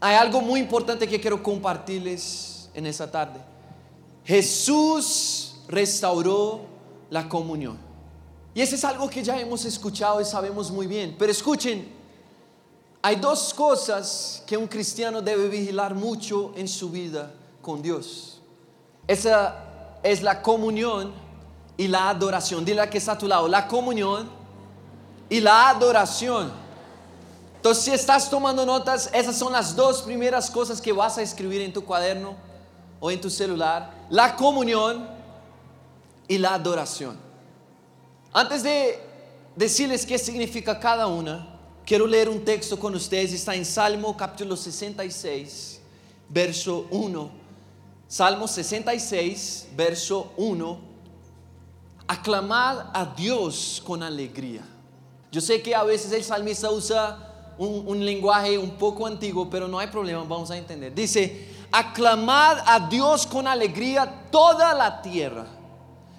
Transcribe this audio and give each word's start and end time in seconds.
hay 0.00 0.16
algo 0.16 0.40
muy 0.40 0.60
importante 0.60 1.06
que 1.06 1.20
quiero 1.20 1.42
compartirles 1.42 2.70
en 2.74 2.86
esta 2.86 3.10
tarde. 3.10 3.40
Jesús 4.24 5.56
restauró 5.68 6.62
la 7.10 7.28
comunión. 7.28 7.78
Y 8.54 8.62
eso 8.62 8.74
es 8.74 8.84
algo 8.84 9.08
que 9.08 9.22
ya 9.22 9.38
hemos 9.38 9.64
escuchado 9.64 10.20
y 10.20 10.24
sabemos 10.24 10.70
muy 10.70 10.86
bien. 10.86 11.14
Pero 11.18 11.30
escuchen, 11.30 11.88
hay 13.02 13.16
dos 13.16 13.54
cosas 13.54 14.42
que 14.46 14.56
un 14.56 14.66
cristiano 14.66 15.22
debe 15.22 15.48
vigilar 15.48 15.94
mucho 15.94 16.52
en 16.56 16.66
su 16.66 16.90
vida 16.90 17.32
con 17.62 17.80
Dios. 17.80 18.40
Esa 19.06 19.98
es 20.02 20.22
la 20.22 20.42
comunión 20.42 21.12
y 21.76 21.88
la 21.88 22.10
adoración. 22.10 22.64
Dile 22.64 22.80
a 22.82 22.90
que 22.90 22.98
está 22.98 23.12
a 23.12 23.18
tu 23.18 23.26
lado, 23.26 23.48
la 23.48 23.66
comunión 23.66 24.28
y 25.28 25.40
la 25.40 25.70
adoración. 25.70 26.50
Entonces, 27.60 27.84
si 27.84 27.90
estás 27.90 28.30
tomando 28.30 28.64
notas, 28.64 29.10
esas 29.12 29.36
son 29.36 29.52
las 29.52 29.76
dos 29.76 30.00
primeras 30.00 30.48
cosas 30.48 30.80
que 30.80 30.92
vas 30.92 31.18
a 31.18 31.22
escribir 31.22 31.60
en 31.60 31.74
tu 31.74 31.84
cuaderno 31.84 32.34
o 32.98 33.10
en 33.10 33.20
tu 33.20 33.28
celular. 33.28 34.06
La 34.08 34.34
comunión 34.34 35.06
y 36.26 36.38
la 36.38 36.54
adoración. 36.54 37.18
Antes 38.32 38.62
de 38.62 38.98
decirles 39.54 40.06
qué 40.06 40.16
significa 40.16 40.80
cada 40.80 41.06
una, 41.06 41.60
quiero 41.84 42.06
leer 42.06 42.30
un 42.30 42.42
texto 42.46 42.78
con 42.78 42.94
ustedes. 42.94 43.34
Está 43.34 43.54
en 43.54 43.66
Salmo 43.66 44.16
capítulo 44.16 44.56
66, 44.56 45.82
verso 46.30 46.86
1. 46.90 47.30
Salmo 48.08 48.48
66, 48.48 49.68
verso 49.76 50.32
1. 50.38 50.80
Aclamad 52.08 52.86
a 52.94 53.04
Dios 53.04 53.82
con 53.84 54.02
alegría. 54.02 54.62
Yo 55.30 55.42
sé 55.42 55.60
que 55.60 55.74
a 55.74 55.84
veces 55.84 56.10
el 56.12 56.24
salmista 56.24 56.70
usa 56.70 57.26
un, 57.66 58.04
lenguaje 58.04 58.58
un 58.58 58.70
poco 58.70 59.06
antiguo, 59.06 59.48
pero 59.48 59.68
no 59.68 59.78
hay 59.78 59.88
problema, 59.88 60.22
vamos 60.24 60.50
a 60.50 60.56
entender. 60.56 60.94
Dice, 60.94 61.48
aclamad 61.70 62.58
a 62.66 62.88
Dios 62.88 63.26
con 63.26 63.46
alegría 63.46 64.28
toda 64.30 64.74
la 64.74 65.00
tierra. 65.02 65.46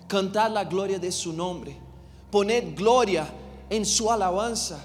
Cantad 0.07 0.51
la 0.51 0.63
gloria 0.63 0.99
de 0.99 1.11
su 1.11 1.33
nombre 1.33 1.91
poned 2.31 2.75
gloria 2.75 3.27
en 3.69 3.85
su 3.85 4.09
alabanza. 4.09 4.79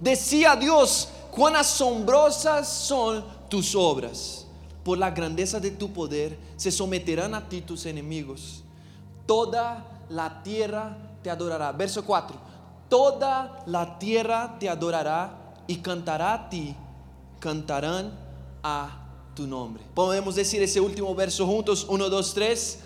Decía 0.00 0.56
Dios, 0.56 1.10
cuán 1.30 1.54
asombrosas 1.54 2.66
son 2.66 3.24
tus 3.48 3.74
obras. 3.74 4.46
Por 4.82 4.96
la 4.96 5.10
grandeza 5.10 5.60
de 5.60 5.70
tu 5.70 5.92
poder 5.92 6.38
se 6.56 6.72
someterán 6.72 7.34
a 7.34 7.48
ti 7.48 7.60
tus 7.60 7.84
enemigos. 7.84 8.62
Toda 9.26 9.84
la 10.08 10.42
tierra 10.42 10.96
te 11.22 11.30
adorará. 11.30 11.72
Verso 11.72 12.04
4. 12.04 12.36
Toda 12.88 13.62
la 13.66 13.98
tierra 13.98 14.56
te 14.58 14.68
adorará 14.68 15.47
y 15.68 15.76
cantará 15.76 16.34
a 16.34 16.48
ti. 16.48 16.74
Cantarán 17.38 18.12
a 18.64 19.06
tu 19.36 19.46
nombre. 19.46 19.84
Podemos 19.94 20.34
decir 20.34 20.60
ese 20.60 20.80
último 20.80 21.14
verso 21.14 21.46
juntos. 21.46 21.86
1, 21.88 22.08
2, 22.08 22.34
3. 22.34 22.78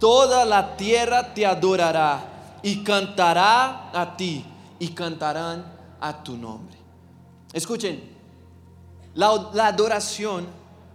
Toda 0.00 0.46
la 0.46 0.74
tierra 0.78 1.34
te 1.34 1.44
adorará 1.44 2.60
y 2.62 2.82
cantará 2.82 3.90
a 3.92 4.16
ti 4.16 4.42
y 4.78 4.88
cantarán 4.88 5.64
a 6.00 6.22
tu 6.22 6.36
nombre. 6.36 6.78
Escuchen, 7.52 8.02
la, 9.14 9.28
adoración 9.66 10.46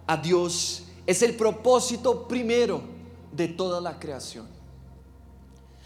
a 0.06 0.16
Dios 0.16 0.84
es 1.06 1.22
el 1.22 1.36
propósito 1.36 2.26
primero 2.26 2.80
de 3.30 3.48
toda 3.48 3.80
la 3.80 3.98
creación. 3.98 4.46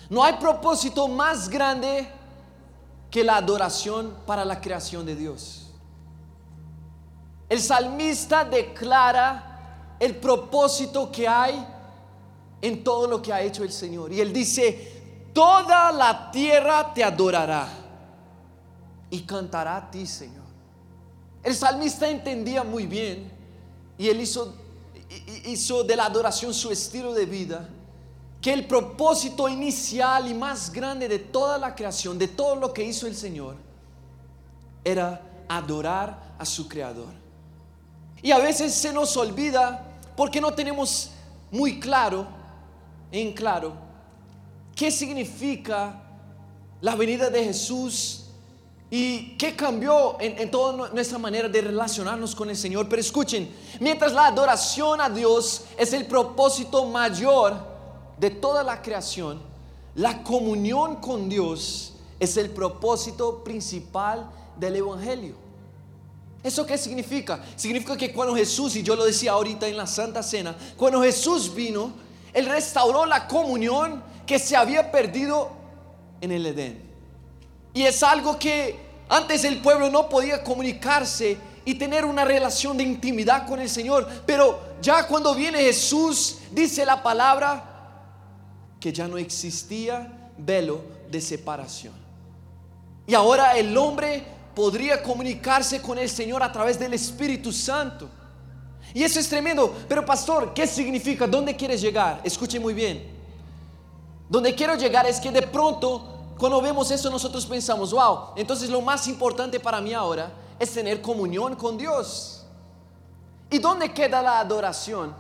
No 0.08 0.22
hay 0.22 0.34
propósito 0.34 1.08
más 1.08 1.48
grande 1.48 2.08
que 3.10 3.24
la 3.24 3.36
adoración 3.36 4.14
para 4.26 4.44
la 4.44 4.60
creación 4.60 5.06
de 5.06 5.16
Dios. 5.16 5.70
El 7.48 7.60
salmista 7.60 8.44
declara 8.44 9.96
el 9.98 10.16
propósito 10.16 11.10
que 11.10 11.26
hay 11.26 11.66
en 12.60 12.84
todo 12.84 13.06
lo 13.06 13.22
que 13.22 13.32
ha 13.32 13.40
hecho 13.40 13.64
el 13.64 13.72
Señor. 13.72 14.12
Y 14.12 14.20
él 14.20 14.32
dice, 14.32 15.30
toda 15.32 15.92
la 15.92 16.30
tierra 16.30 16.92
te 16.92 17.02
adorará 17.02 17.68
y 19.10 19.22
cantará 19.22 19.76
a 19.76 19.90
ti, 19.90 20.06
Señor. 20.06 20.44
El 21.42 21.54
salmista 21.54 22.08
entendía 22.08 22.64
muy 22.64 22.86
bien 22.86 23.30
y 23.96 24.08
él 24.08 24.20
hizo, 24.20 24.54
hizo 25.46 25.84
de 25.84 25.96
la 25.96 26.06
adoración 26.06 26.52
su 26.52 26.70
estilo 26.70 27.14
de 27.14 27.24
vida, 27.24 27.68
que 28.48 28.54
el 28.54 28.64
propósito 28.64 29.46
inicial 29.46 30.26
y 30.26 30.32
más 30.32 30.72
grande 30.72 31.06
de 31.06 31.18
toda 31.18 31.58
la 31.58 31.74
creación, 31.74 32.18
de 32.18 32.28
todo 32.28 32.56
lo 32.56 32.72
que 32.72 32.82
hizo 32.82 33.06
el 33.06 33.14
Señor, 33.14 33.56
era 34.82 35.20
adorar 35.46 36.34
a 36.38 36.46
su 36.46 36.66
Creador. 36.66 37.12
Y 38.22 38.30
a 38.30 38.38
veces 38.38 38.72
se 38.72 38.90
nos 38.90 39.14
olvida 39.18 39.84
porque 40.16 40.40
no 40.40 40.54
tenemos 40.54 41.10
muy 41.50 41.78
claro, 41.78 42.26
en 43.12 43.34
claro, 43.34 43.74
qué 44.74 44.90
significa 44.90 46.00
la 46.80 46.96
venida 46.96 47.28
de 47.28 47.44
Jesús 47.44 48.30
y 48.90 49.36
qué 49.36 49.54
cambió 49.56 50.16
en, 50.20 50.50
toda 50.50 50.88
nuestra 50.88 51.18
manera 51.18 51.50
de 51.50 51.60
relacionarnos 51.60 52.34
con 52.34 52.48
el 52.48 52.56
Señor. 52.56 52.88
Pero 52.88 53.02
escuchen, 53.02 53.54
mientras 53.78 54.14
la 54.14 54.28
adoración 54.28 55.02
a 55.02 55.10
Dios 55.10 55.64
es 55.76 55.92
el 55.92 56.06
propósito 56.06 56.86
mayor 56.86 57.76
de 58.18 58.30
toda 58.30 58.62
la 58.62 58.82
creación, 58.82 59.40
la 59.94 60.22
comunión 60.22 60.96
con 60.96 61.28
Dios 61.28 61.94
es 62.20 62.36
el 62.36 62.50
propósito 62.50 63.42
principal 63.44 64.30
del 64.56 64.76
Evangelio. 64.76 65.34
¿Eso 66.42 66.64
qué 66.64 66.78
significa? 66.78 67.40
Significa 67.56 67.96
que 67.96 68.12
cuando 68.12 68.34
Jesús, 68.34 68.76
y 68.76 68.82
yo 68.82 68.94
lo 68.94 69.04
decía 69.04 69.32
ahorita 69.32 69.66
en 69.66 69.76
la 69.76 69.86
Santa 69.86 70.22
Cena, 70.22 70.56
cuando 70.76 71.02
Jesús 71.02 71.52
vino, 71.54 71.92
Él 72.32 72.46
restauró 72.46 73.06
la 73.06 73.26
comunión 73.26 74.02
que 74.26 74.38
se 74.38 74.56
había 74.56 74.90
perdido 74.90 75.50
en 76.20 76.32
el 76.32 76.46
Edén. 76.46 76.82
Y 77.74 77.82
es 77.82 78.02
algo 78.02 78.38
que 78.38 78.78
antes 79.08 79.44
el 79.44 79.60
pueblo 79.60 79.90
no 79.90 80.08
podía 80.08 80.42
comunicarse 80.44 81.38
y 81.64 81.74
tener 81.74 82.04
una 82.04 82.24
relación 82.24 82.76
de 82.76 82.84
intimidad 82.84 83.46
con 83.46 83.60
el 83.60 83.68
Señor. 83.68 84.08
Pero 84.24 84.60
ya 84.80 85.06
cuando 85.06 85.34
viene 85.34 85.58
Jesús, 85.58 86.38
dice 86.50 86.86
la 86.86 87.02
palabra 87.02 87.67
que 88.80 88.92
ya 88.92 89.08
no 89.08 89.18
existía 89.18 90.30
velo 90.36 90.80
de 91.10 91.20
separación. 91.20 91.94
Y 93.06 93.14
ahora 93.14 93.56
el 93.56 93.76
hombre 93.76 94.24
podría 94.54 95.02
comunicarse 95.02 95.80
con 95.80 95.98
el 95.98 96.08
Señor 96.08 96.42
a 96.42 96.52
través 96.52 96.78
del 96.78 96.92
Espíritu 96.94 97.52
Santo. 97.52 98.08
Y 98.94 99.02
eso 99.02 99.20
es 99.20 99.28
tremendo. 99.28 99.74
Pero 99.88 100.04
pastor, 100.04 100.52
¿qué 100.52 100.66
significa? 100.66 101.26
¿Dónde 101.26 101.56
quieres 101.56 101.80
llegar? 101.80 102.20
Escuche 102.24 102.58
muy 102.58 102.74
bien. 102.74 103.18
Donde 104.28 104.54
quiero 104.54 104.74
llegar 104.74 105.06
es 105.06 105.20
que 105.20 105.30
de 105.30 105.42
pronto, 105.42 106.34
cuando 106.38 106.60
vemos 106.60 106.90
eso, 106.90 107.10
nosotros 107.10 107.46
pensamos, 107.46 107.92
wow, 107.92 108.30
entonces 108.36 108.68
lo 108.68 108.80
más 108.82 109.08
importante 109.08 109.58
para 109.58 109.80
mí 109.80 109.94
ahora 109.94 110.30
es 110.58 110.72
tener 110.72 111.00
comunión 111.00 111.56
con 111.56 111.78
Dios. 111.78 112.44
¿Y 113.50 113.58
dónde 113.58 113.92
queda 113.92 114.20
la 114.20 114.40
adoración? 114.40 115.14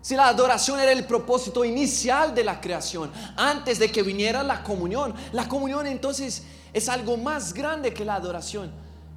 Si 0.00 0.14
la 0.14 0.28
adoración 0.28 0.80
era 0.80 0.92
el 0.92 1.04
propósito 1.04 1.64
inicial 1.64 2.34
de 2.34 2.44
la 2.44 2.60
creación, 2.60 3.10
antes 3.36 3.78
de 3.78 3.90
que 3.90 4.02
viniera 4.02 4.42
la 4.42 4.62
comunión, 4.62 5.14
la 5.32 5.48
comunión 5.48 5.86
entonces 5.86 6.44
es 6.72 6.88
algo 6.88 7.16
más 7.16 7.52
grande 7.52 7.92
que 7.92 8.04
la 8.04 8.14
adoración. 8.14 8.70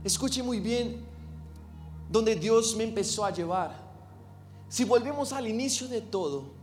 Escuche 0.04 0.42
muy 0.42 0.60
bien 0.60 1.06
donde 2.10 2.36
Dios 2.36 2.76
me 2.76 2.84
empezó 2.84 3.24
a 3.24 3.32
llevar. 3.32 3.80
Si 4.68 4.84
volvemos 4.84 5.32
al 5.34 5.48
inicio 5.48 5.88
de 5.88 6.02
todo, 6.02 6.62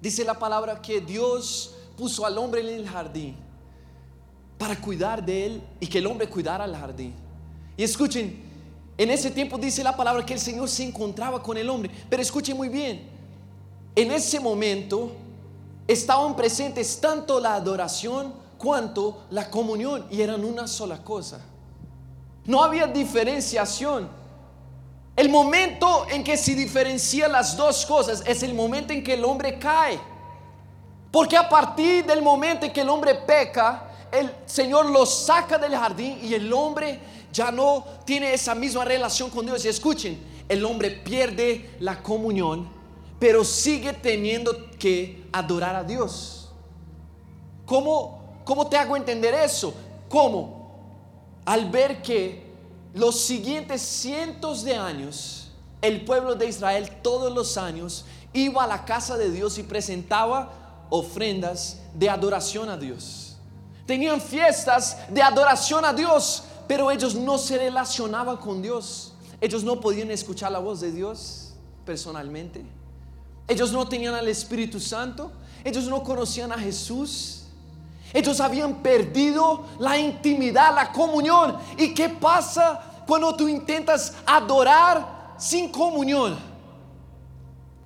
Dice 0.00 0.24
la 0.24 0.38
palabra 0.38 0.80
que 0.80 1.00
Dios 1.00 1.74
puso 1.96 2.24
al 2.24 2.38
hombre 2.38 2.62
en 2.62 2.80
el 2.80 2.88
jardín 2.88 3.36
para 4.56 4.80
cuidar 4.80 5.24
de 5.24 5.46
él 5.46 5.62
y 5.78 5.86
que 5.86 5.98
el 5.98 6.06
hombre 6.06 6.28
cuidara 6.28 6.64
al 6.64 6.74
jardín. 6.74 7.14
Y 7.76 7.82
escuchen, 7.82 8.42
en 8.96 9.10
ese 9.10 9.30
tiempo 9.30 9.58
dice 9.58 9.84
la 9.84 9.96
palabra 9.96 10.24
que 10.24 10.34
el 10.34 10.40
Señor 10.40 10.68
se 10.68 10.84
encontraba 10.84 11.42
con 11.42 11.56
el 11.58 11.68
hombre. 11.68 11.90
Pero 12.08 12.22
escuchen 12.22 12.56
muy 12.56 12.68
bien, 12.70 13.08
en 13.94 14.10
ese 14.12 14.40
momento 14.40 15.12
estaban 15.86 16.36
presentes 16.36 17.00
tanto 17.00 17.40
la 17.40 17.54
adoración 17.54 18.32
cuanto 18.58 19.24
la 19.30 19.50
comunión 19.50 20.06
y 20.10 20.20
eran 20.20 20.44
una 20.44 20.66
sola 20.66 21.02
cosa. 21.02 21.40
No 22.44 22.62
había 22.62 22.86
diferenciación. 22.86 24.08
El 25.16 25.28
momento 25.28 26.06
en 26.08 26.22
que 26.22 26.36
se 26.36 26.54
diferencia 26.54 27.28
las 27.28 27.56
dos 27.56 27.84
cosas 27.84 28.22
es 28.26 28.42
el 28.42 28.54
momento 28.54 28.92
en 28.92 29.02
que 29.02 29.14
el 29.14 29.24
hombre 29.24 29.58
cae. 29.58 29.98
Porque 31.10 31.36
a 31.36 31.48
partir 31.48 32.04
del 32.06 32.22
momento 32.22 32.66
en 32.66 32.72
que 32.72 32.82
el 32.82 32.88
hombre 32.88 33.14
peca, 33.14 33.90
el 34.12 34.30
Señor 34.46 34.86
lo 34.86 35.04
saca 35.04 35.58
del 35.58 35.74
jardín 35.74 36.18
y 36.22 36.34
el 36.34 36.52
hombre 36.52 37.00
ya 37.32 37.50
no 37.50 37.84
tiene 38.04 38.32
esa 38.32 38.54
misma 38.54 38.84
relación 38.84 39.30
con 39.30 39.44
Dios. 39.46 39.64
Y 39.64 39.68
escuchen, 39.68 40.22
el 40.48 40.64
hombre 40.64 40.90
pierde 40.90 41.76
la 41.80 42.02
comunión, 42.02 42.68
pero 43.20 43.44
sigue 43.44 43.92
teniendo 43.92 44.70
que 44.78 45.28
adorar 45.30 45.76
a 45.76 45.84
Dios. 45.84 46.50
¿Cómo, 47.66 48.40
cómo 48.44 48.66
te 48.66 48.76
hago 48.76 48.96
entender 48.96 49.34
eso? 49.34 49.72
¿Cómo? 50.08 50.72
Al 51.44 51.70
ver 51.70 52.02
que 52.02 52.50
los 52.94 53.20
siguientes 53.20 53.80
cientos 53.80 54.64
de 54.64 54.74
años 54.74 55.40
el 55.82 56.04
pueblo 56.04 56.34
de 56.34 56.46
Israel 56.46 56.90
todos 57.02 57.32
los 57.32 57.56
años 57.56 58.04
iba 58.32 58.64
a 58.64 58.66
la 58.66 58.84
casa 58.84 59.16
de 59.16 59.30
Dios 59.30 59.58
y 59.58 59.62
presentaba 59.62 60.86
ofrendas 60.90 61.78
de 61.94 62.10
adoración 62.10 62.68
a 62.68 62.76
Dios. 62.76 63.36
Tenían 63.86 64.20
fiestas 64.20 64.96
de 65.08 65.22
adoración 65.22 65.84
a 65.84 65.92
Dios, 65.92 66.44
pero 66.68 66.90
ellos 66.90 67.14
no 67.14 67.38
se 67.38 67.58
relacionaban 67.58 68.36
con 68.36 68.62
Dios. 68.62 69.12
Ellos 69.40 69.64
no 69.64 69.80
podían 69.80 70.10
escuchar 70.10 70.52
la 70.52 70.58
voz 70.58 70.80
de 70.80 70.92
Dios 70.92 71.54
personalmente. 71.84 72.64
Ellos 73.50 73.72
no 73.72 73.84
tenían 73.84 74.14
al 74.14 74.28
Espíritu 74.28 74.78
Santo. 74.78 75.32
Ellos 75.64 75.86
no 75.86 76.04
conocían 76.04 76.52
a 76.52 76.56
Jesús. 76.56 77.46
Ellos 78.12 78.40
habían 78.40 78.76
perdido 78.76 79.66
la 79.80 79.98
intimidad, 79.98 80.72
la 80.72 80.92
comunión. 80.92 81.58
¿Y 81.76 81.92
qué 81.92 82.08
pasa 82.08 83.02
cuando 83.08 83.34
tú 83.34 83.48
intentas 83.48 84.14
adorar 84.24 85.34
sin 85.36 85.68
comunión? 85.72 86.38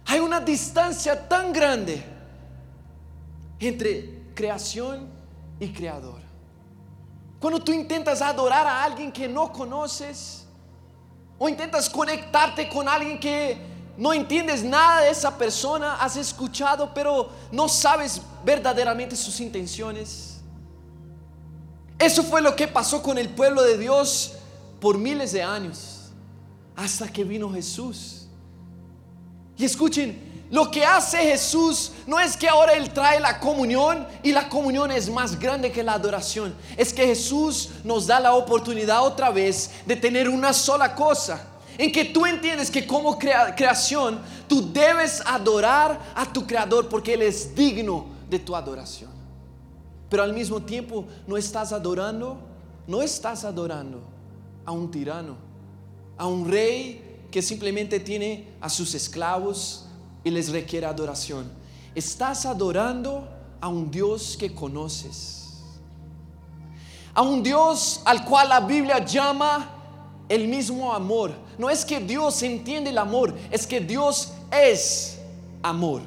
Hay 0.04 0.20
una 0.20 0.38
distancia 0.38 1.26
tan 1.26 1.50
grande 1.50 2.04
entre 3.58 4.34
creación 4.34 5.08
y 5.58 5.68
creador. 5.72 6.20
Cuando 7.40 7.58
tú 7.58 7.72
intentas 7.72 8.20
adorar 8.20 8.66
a 8.66 8.84
alguien 8.84 9.10
que 9.10 9.26
no 9.26 9.50
conoces, 9.50 10.46
o 11.38 11.48
intentas 11.48 11.88
conectarte 11.88 12.68
con 12.68 12.86
alguien 12.86 13.18
que 13.18 13.73
no 13.96 14.12
entiendes 14.12 14.62
nada 14.62 15.02
de 15.02 15.10
esa 15.10 15.36
persona, 15.36 15.96
has 15.96 16.16
escuchado, 16.16 16.92
pero 16.92 17.30
no 17.52 17.68
sabes 17.68 18.20
verdaderamente 18.44 19.14
sus 19.14 19.40
intenciones. 19.40 20.40
Eso 21.98 22.22
fue 22.24 22.42
lo 22.42 22.56
que 22.56 22.66
pasó 22.66 23.02
con 23.02 23.18
el 23.18 23.28
pueblo 23.28 23.62
de 23.62 23.78
Dios 23.78 24.32
por 24.80 24.98
miles 24.98 25.32
de 25.32 25.42
años, 25.42 26.10
hasta 26.74 27.08
que 27.08 27.22
vino 27.22 27.52
Jesús. 27.52 28.26
Y 29.56 29.64
escuchen, 29.64 30.46
lo 30.50 30.70
que 30.70 30.84
hace 30.84 31.18
Jesús 31.18 31.92
no 32.06 32.20
es 32.20 32.36
que 32.36 32.48
ahora 32.48 32.74
Él 32.74 32.90
trae 32.90 33.18
la 33.20 33.40
comunión 33.40 34.06
y 34.22 34.32
la 34.32 34.48
comunión 34.48 34.90
es 34.90 35.08
más 35.08 35.38
grande 35.38 35.72
que 35.72 35.82
la 35.82 35.94
adoración. 35.94 36.54
Es 36.76 36.92
que 36.92 37.06
Jesús 37.06 37.70
nos 37.82 38.06
da 38.06 38.20
la 38.20 38.34
oportunidad 38.34 39.04
otra 39.04 39.30
vez 39.30 39.70
de 39.86 39.96
tener 39.96 40.28
una 40.28 40.52
sola 40.52 40.94
cosa. 40.94 41.44
En 41.76 41.90
que 41.90 42.04
tú 42.04 42.24
entiendes 42.26 42.70
que 42.70 42.86
como 42.86 43.18
creación 43.18 44.20
tú 44.48 44.72
debes 44.72 45.20
adorar 45.26 46.12
a 46.14 46.32
tu 46.32 46.46
creador 46.46 46.88
porque 46.88 47.14
Él 47.14 47.22
es 47.22 47.54
digno 47.54 48.06
de 48.30 48.38
tu 48.38 48.54
adoración. 48.54 49.10
Pero 50.08 50.22
al 50.22 50.32
mismo 50.32 50.62
tiempo 50.62 51.06
no 51.26 51.36
estás 51.36 51.72
adorando, 51.72 52.38
no 52.86 53.02
estás 53.02 53.44
adorando 53.44 54.02
a 54.64 54.72
un 54.72 54.90
tirano, 54.90 55.36
a 56.16 56.26
un 56.26 56.48
rey 56.48 57.26
que 57.30 57.42
simplemente 57.42 57.98
tiene 57.98 58.48
a 58.60 58.68
sus 58.68 58.94
esclavos 58.94 59.86
y 60.22 60.30
les 60.30 60.50
requiere 60.50 60.86
adoración. 60.86 61.50
Estás 61.94 62.46
adorando 62.46 63.28
a 63.60 63.68
un 63.68 63.90
Dios 63.90 64.36
que 64.38 64.54
conoces. 64.54 65.62
A 67.12 67.22
un 67.22 67.42
Dios 67.42 68.00
al 68.04 68.24
cual 68.24 68.48
la 68.48 68.60
Biblia 68.60 69.04
llama 69.04 69.73
el 70.28 70.48
mismo 70.48 70.92
amor. 70.92 71.32
No 71.58 71.70
es 71.70 71.84
que 71.84 72.00
Dios 72.00 72.42
entiende 72.42 72.90
el 72.90 72.98
amor, 72.98 73.34
es 73.50 73.66
que 73.66 73.80
Dios 73.80 74.32
es 74.50 75.18
amor. 75.62 76.02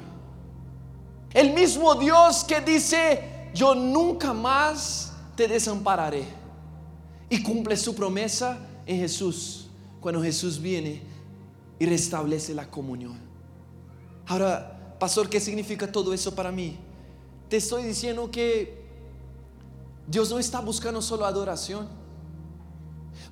El 1.32 1.52
mismo 1.52 1.94
Dios 1.94 2.44
que 2.44 2.60
dice, 2.60 3.50
yo 3.54 3.74
nunca 3.74 4.32
más 4.32 5.12
te 5.36 5.46
desampararé. 5.46 6.24
Y 7.30 7.42
cumple 7.42 7.76
su 7.76 7.94
promesa 7.94 8.58
en 8.86 9.00
Jesús, 9.00 9.66
cuando 10.00 10.22
Jesús 10.22 10.58
viene 10.60 11.02
y 11.78 11.86
restablece 11.86 12.54
la 12.54 12.70
comunión. 12.70 13.18
Ahora, 14.26 14.96
pastor, 14.98 15.28
¿qué 15.28 15.38
significa 15.38 15.90
todo 15.90 16.12
eso 16.14 16.34
para 16.34 16.50
mí? 16.50 16.76
Te 17.48 17.58
estoy 17.58 17.84
diciendo 17.84 18.30
que 18.30 18.82
Dios 20.06 20.30
no 20.30 20.38
está 20.38 20.60
buscando 20.60 21.02
solo 21.02 21.26
adoración. 21.26 21.86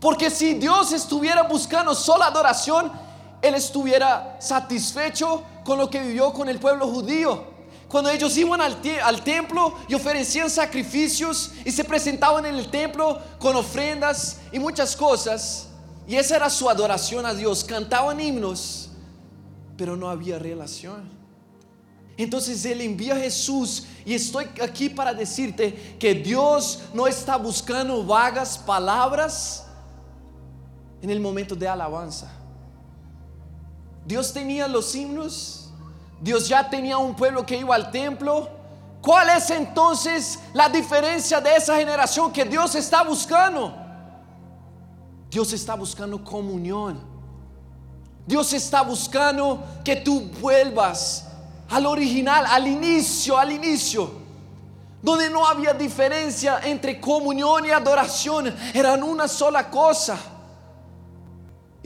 Porque 0.00 0.30
si 0.30 0.54
Dios 0.54 0.92
estuviera 0.92 1.42
buscando 1.42 1.94
solo 1.94 2.24
adoración, 2.24 2.92
Él 3.40 3.54
estuviera 3.54 4.36
satisfecho 4.40 5.42
con 5.64 5.78
lo 5.78 5.88
que 5.88 6.00
vivió 6.00 6.32
con 6.32 6.48
el 6.48 6.58
pueblo 6.58 6.88
judío. 6.88 7.56
Cuando 7.88 8.10
ellos 8.10 8.36
iban 8.36 8.60
al, 8.60 8.82
templo 9.22 9.74
y 9.88 9.94
ofrecían 9.94 10.50
sacrificios 10.50 11.52
y 11.64 11.70
se 11.70 11.84
presentaban 11.84 12.44
en 12.44 12.56
el 12.56 12.68
templo 12.68 13.20
con 13.38 13.54
ofrendas 13.54 14.38
y 14.52 14.58
muchas 14.58 14.96
cosas, 14.96 15.68
y 16.06 16.16
esa 16.16 16.36
era 16.36 16.50
su 16.50 16.68
adoración 16.68 17.24
a 17.26 17.34
Dios, 17.34 17.64
cantaban 17.64 18.20
himnos, 18.20 18.90
pero 19.76 19.96
no 19.96 20.08
había 20.08 20.38
relación. 20.38 21.08
Entonces 22.16 22.64
Él 22.64 22.80
envía 22.80 23.14
a 23.14 23.18
Jesús 23.18 23.84
y 24.04 24.14
estoy 24.14 24.46
aquí 24.62 24.88
para 24.88 25.12
decirte 25.14 25.96
que 25.98 26.14
Dios 26.14 26.80
no 26.92 27.06
está 27.06 27.36
buscando 27.36 28.04
vagas 28.04 28.56
palabras 28.58 29.65
en 31.06 31.10
el 31.10 31.20
momento 31.20 31.54
de 31.54 31.68
alabanza. 31.68 32.26
Dios 34.04 34.32
tenía 34.32 34.66
los 34.66 34.92
himnos, 34.92 35.70
Dios 36.20 36.48
ya 36.48 36.68
tenía 36.68 36.98
un 36.98 37.14
pueblo 37.14 37.46
que 37.46 37.56
iba 37.56 37.76
al 37.76 37.92
templo. 37.92 38.48
¿Cuál 39.00 39.30
es 39.30 39.48
entonces 39.50 40.40
la 40.52 40.68
diferencia 40.68 41.40
de 41.40 41.54
esa 41.54 41.76
generación 41.76 42.32
que 42.32 42.44
Dios 42.44 42.74
está 42.74 43.04
buscando? 43.04 43.72
Dios 45.30 45.52
está 45.52 45.76
buscando 45.76 46.24
comunión. 46.24 46.98
Dios 48.26 48.52
está 48.52 48.82
buscando 48.82 49.64
que 49.84 49.94
tú 49.94 50.22
vuelvas 50.40 51.28
al 51.70 51.86
original, 51.86 52.46
al 52.48 52.66
inicio, 52.66 53.38
al 53.38 53.52
inicio, 53.52 54.10
donde 55.00 55.30
no 55.30 55.46
había 55.46 55.72
diferencia 55.72 56.58
entre 56.64 57.00
comunión 57.00 57.64
y 57.64 57.70
adoración, 57.70 58.52
eran 58.74 59.04
una 59.04 59.28
sola 59.28 59.70
cosa. 59.70 60.32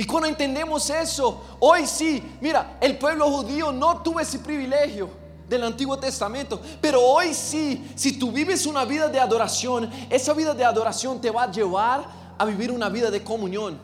Y 0.01 0.07
cuando 0.07 0.31
entendemos 0.31 0.89
eso, 0.89 1.43
hoy 1.59 1.87
sí, 1.87 2.23
mira, 2.41 2.79
el 2.81 2.97
pueblo 2.97 3.31
judío 3.31 3.71
no 3.71 4.01
tuvo 4.01 4.19
ese 4.19 4.39
privilegio 4.39 5.11
del 5.47 5.63
Antiguo 5.63 5.99
Testamento, 5.99 6.59
pero 6.81 7.03
hoy 7.03 7.35
sí, 7.35 7.87
si 7.97 8.19
tú 8.19 8.33
vives 8.33 8.65
una 8.65 8.87
vida 8.87 9.09
de 9.09 9.21
adoración, 9.21 9.91
esa 10.09 10.33
vida 10.33 10.55
de 10.55 10.65
adoración 10.65 11.21
te 11.21 11.31
va 11.31 11.43
a 11.43 11.51
llevar 11.51 12.07
a 12.39 12.47
vivir 12.47 12.71
una 12.71 12.89
vida 12.89 13.11
de 13.11 13.23
comunión. 13.23 13.79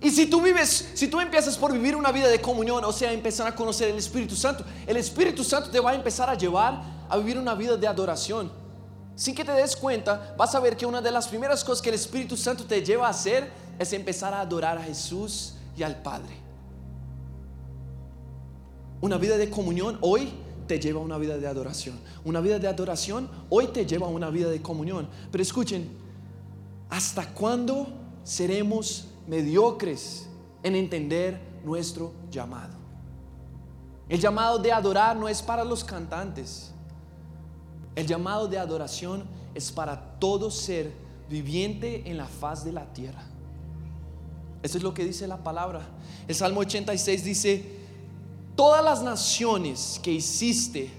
Y 0.00 0.10
si 0.10 0.26
tú 0.26 0.40
vives, 0.40 0.90
si 0.94 1.08
tú 1.08 1.20
empiezas 1.20 1.58
por 1.58 1.72
vivir 1.72 1.96
una 1.96 2.12
vida 2.12 2.28
de 2.28 2.40
comunión, 2.40 2.84
o 2.84 2.92
sea, 2.92 3.10
empezar 3.10 3.48
a 3.48 3.54
conocer 3.56 3.88
el 3.88 3.98
Espíritu 3.98 4.36
Santo, 4.36 4.64
el 4.86 4.96
Espíritu 4.96 5.42
Santo 5.42 5.70
te 5.70 5.80
va 5.80 5.90
a 5.90 5.94
empezar 5.96 6.30
a 6.30 6.34
llevar 6.34 6.80
a 7.08 7.16
vivir 7.16 7.36
una 7.36 7.56
vida 7.56 7.76
de 7.76 7.88
adoración. 7.88 8.48
Sin 9.16 9.34
que 9.34 9.44
te 9.44 9.50
des 9.50 9.74
cuenta, 9.74 10.36
vas 10.38 10.54
a 10.54 10.60
ver 10.60 10.76
que 10.76 10.86
una 10.86 11.00
de 11.00 11.10
las 11.10 11.26
primeras 11.26 11.64
cosas 11.64 11.82
que 11.82 11.88
el 11.88 11.96
Espíritu 11.96 12.36
Santo 12.36 12.64
te 12.64 12.80
lleva 12.80 13.08
a 13.08 13.10
hacer 13.10 13.63
es 13.78 13.92
empezar 13.92 14.32
a 14.34 14.40
adorar 14.40 14.78
a 14.78 14.82
Jesús 14.82 15.54
y 15.76 15.82
al 15.82 16.02
Padre. 16.02 16.34
Una 19.00 19.18
vida 19.18 19.36
de 19.36 19.50
comunión 19.50 19.98
hoy 20.00 20.32
te 20.66 20.80
lleva 20.80 21.00
a 21.00 21.04
una 21.04 21.18
vida 21.18 21.36
de 21.36 21.46
adoración. 21.46 21.98
Una 22.24 22.40
vida 22.40 22.58
de 22.58 22.68
adoración 22.68 23.28
hoy 23.50 23.66
te 23.68 23.84
lleva 23.86 24.06
a 24.06 24.10
una 24.10 24.30
vida 24.30 24.48
de 24.48 24.62
comunión. 24.62 25.08
Pero 25.30 25.42
escuchen, 25.42 25.88
¿hasta 26.88 27.26
cuándo 27.34 27.88
seremos 28.22 29.08
mediocres 29.26 30.26
en 30.62 30.74
entender 30.74 31.38
nuestro 31.64 32.12
llamado? 32.30 32.74
El 34.08 34.20
llamado 34.20 34.58
de 34.58 34.72
adorar 34.72 35.16
no 35.16 35.28
es 35.28 35.42
para 35.42 35.64
los 35.64 35.82
cantantes. 35.84 36.72
El 37.94 38.06
llamado 38.06 38.48
de 38.48 38.58
adoración 38.58 39.24
es 39.54 39.70
para 39.70 40.18
todo 40.18 40.50
ser 40.50 40.92
viviente 41.28 42.08
en 42.10 42.16
la 42.16 42.26
faz 42.26 42.64
de 42.64 42.72
la 42.72 42.92
tierra. 42.92 43.22
Eso 44.64 44.78
es 44.78 44.82
lo 44.82 44.94
que 44.94 45.04
dice 45.04 45.28
la 45.28 45.36
palabra. 45.36 45.82
El 46.26 46.34
Salmo 46.34 46.60
86 46.60 47.22
dice, 47.22 47.62
todas 48.56 48.82
las 48.82 49.02
naciones 49.02 50.00
que 50.02 50.10
hiciste 50.10 50.90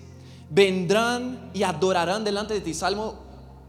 vendrán 0.52 1.50
y 1.52 1.64
adorarán 1.64 2.24
delante 2.24 2.54
de 2.54 2.62
ti. 2.62 2.76
Salmo 2.76 3.16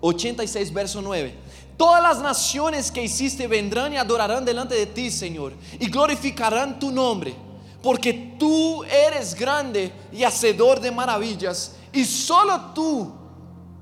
86, 0.02 0.74
verso 0.74 1.00
9. 1.00 1.34
Todas 1.78 2.02
las 2.02 2.18
naciones 2.18 2.92
que 2.92 3.04
hiciste 3.04 3.48
vendrán 3.48 3.94
y 3.94 3.96
adorarán 3.96 4.44
delante 4.44 4.74
de 4.74 4.84
ti, 4.84 5.10
Señor, 5.10 5.54
y 5.80 5.88
glorificarán 5.88 6.78
tu 6.78 6.90
nombre, 6.90 7.34
porque 7.82 8.36
tú 8.38 8.84
eres 8.84 9.34
grande 9.34 9.90
y 10.12 10.24
hacedor 10.24 10.78
de 10.78 10.90
maravillas, 10.90 11.74
y 11.90 12.04
solo 12.04 12.60
tú 12.74 13.14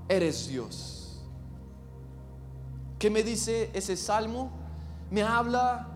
eres 0.09 0.47
Dios. 0.47 1.21
¿Qué 3.00 3.11
me 3.11 3.25
dice 3.25 3.68
ese 3.75 3.97
salmo? 3.97 4.52
Me 5.11 5.21
habla 5.21 5.88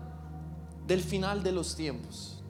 del 0.89 1.03
final 1.03 1.43
de 1.43 1.51
los 1.51 1.75
tiempos. 1.75 2.41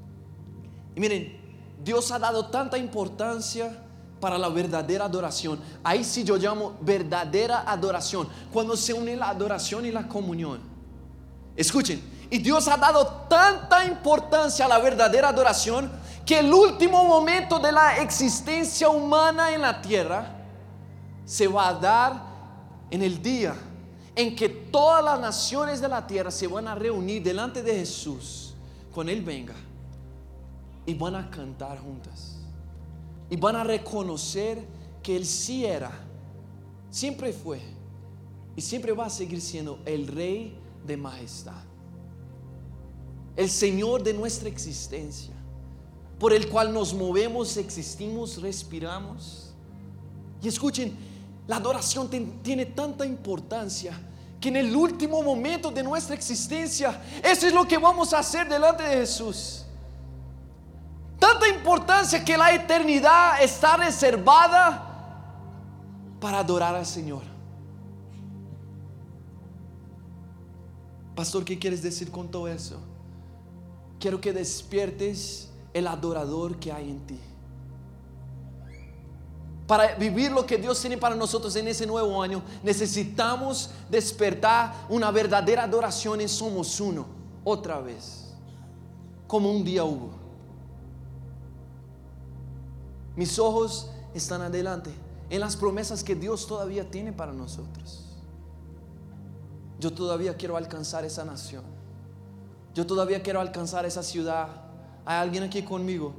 Y 0.96 1.00
miren, 1.02 1.38
Dios 1.84 2.10
ha 2.10 2.18
dado 2.18 2.46
tanta 2.46 2.78
importancia 2.78 3.84
para 4.22 4.38
la 4.38 4.48
verdadera 4.48 5.06
adoración. 5.06 5.60
Ahí 5.84 6.06
sí 6.06 6.24
yo 6.24 6.38
llamo 6.38 6.78
verdadera 6.80 7.70
adoración, 7.70 8.30
cuando 8.52 8.78
se 8.78 8.94
une 8.94 9.18
la 9.18 9.30
adoración 9.30 9.86
y 9.86 9.92
la 9.92 10.08
comunión. 10.08 10.62
Escuchen, 11.56 12.18
Y 12.32 12.38
Dios 12.38 12.68
ha 12.68 12.78
dado 12.78 13.06
tanta 13.28 13.84
importancia 13.86 14.66
a 14.66 14.68
la 14.68 14.78
verdadera 14.78 15.30
adoración 15.30 15.92
que 16.26 16.40
el 16.40 16.54
último 16.54 17.04
momento 17.04 17.58
de 17.60 17.72
la 17.72 17.98
existencia 17.98 18.88
humana 18.88 19.52
en 19.52 19.62
la 19.62 19.82
tierra 19.82 20.36
se 21.26 21.48
va 21.48 21.70
a 21.70 21.74
dar 21.74 22.22
en 22.92 23.02
el 23.02 23.22
día 23.22 23.56
en 24.20 24.36
que 24.36 24.50
todas 24.50 25.02
las 25.02 25.18
naciones 25.18 25.80
de 25.80 25.88
la 25.88 26.06
tierra 26.06 26.30
se 26.30 26.46
van 26.46 26.68
a 26.68 26.76
reunir 26.76 27.24
delante 27.24 27.64
de 27.64 27.74
Jesús 27.74 28.54
cuando 28.94 29.14
Él 29.14 29.22
venga 29.22 29.56
y 30.86 30.94
van 30.94 31.16
a 31.16 31.32
cantar 31.32 31.80
juntas 31.80 32.36
y 33.30 33.38
van 33.38 33.56
a 33.56 33.64
reconocer 33.64 34.62
que 35.02 35.16
Él 35.16 35.26
sí 35.26 35.64
era, 35.64 35.92
siempre 36.90 37.32
fue 37.32 37.62
y 38.58 38.62
siempre 38.62 38.92
va 38.92 39.06
a 39.06 39.10
seguir 39.10 39.40
siendo 39.40 39.80
el 39.86 40.06
Rey 40.06 40.54
de 40.86 40.98
majestad, 40.98 41.64
el 43.38 43.50
Señor 43.50 44.04
de 44.04 44.14
nuestra 44.14 44.50
existencia 44.50 45.34
por 46.20 46.34
el 46.34 46.50
cual 46.50 46.74
nos 46.74 46.94
movemos, 46.94 47.56
existimos, 47.56 48.42
respiramos. 48.42 49.54
Y 50.44 50.50
escuchen, 50.50 50.94
la 51.48 51.56
adoración 51.56 52.10
tiene 52.44 52.66
tanta 52.66 53.06
importancia 53.06 53.98
que 54.40 54.50
en 54.50 54.56
el 54.56 54.76
último 54.76 55.22
momento 55.22 55.70
de 55.72 55.84
nuestra 55.84 56.16
existencia, 56.16 57.02
eso 57.22 57.48
es 57.48 57.54
lo 57.54 57.68
que 57.68 57.78
vamos 57.78 58.14
a 58.14 58.20
hacer 58.20 58.48
delante 58.48 58.84
de 58.84 58.98
Jesús. 58.98 59.66
Tanta 61.20 61.48
importancia 61.50 62.24
que 62.24 62.38
la 62.38 62.54
eternidad 62.54 63.42
está 63.42 63.76
reservada 63.76 64.86
para 66.22 66.40
adorar 66.40 66.76
al 66.76 66.86
Señor. 66.86 67.24
Pastor, 71.16 71.44
¿qué 71.44 71.60
quieres 71.60 71.84
decir 71.84 72.10
con 72.10 72.32
todo 72.32 72.48
eso? 72.48 72.80
Quiero 74.00 74.22
que 74.22 74.32
despiertes 74.32 75.50
el 75.74 75.88
adorador 75.88 76.58
que 76.60 76.72
hay 76.72 76.90
en 76.90 77.06
ti. 77.06 77.20
Para 79.70 79.94
vivir 79.94 80.32
lo 80.32 80.48
que 80.48 80.58
Dios 80.58 80.82
tiene 80.82 80.98
para 80.98 81.14
nosotros 81.14 81.56
en 81.56 81.68
ese 81.68 81.86
nuevo 81.86 82.24
año, 82.24 82.42
necesitamos 82.64 83.70
despertar 83.88 84.74
una 84.90 85.12
verdadera 85.12 85.66
adoración 85.66 86.20
en 86.22 86.28
Somos 86.28 86.80
Uno, 86.80 87.06
otra 87.44 87.80
vez, 87.80 88.34
como 89.28 89.52
un 89.52 89.64
día 89.64 89.84
hubo. 89.84 90.10
Mis 93.16 93.38
ojos 93.38 93.92
están 94.16 94.42
adelante 94.42 94.90
en 95.30 95.40
las 95.40 95.56
promesas 95.56 96.04
que 96.04 96.16
Dios 96.16 96.48
todavía 96.48 96.90
tiene 96.90 97.14
para 97.14 97.32
nosotros. 97.32 98.08
Yo 99.80 99.94
todavía 99.94 100.36
quiero 100.36 100.58
alcanzar 100.58 101.06
esa 101.06 101.24
nación. 101.24 101.64
Yo 102.74 102.88
todavía 102.88 103.22
quiero 103.22 103.40
alcanzar 103.40 103.86
esa 103.86 104.02
ciudad 104.02 104.48
¿Hay 105.06 105.18
alguien 105.18 105.44
aquí 105.44 105.62
conmigo? 105.62 106.14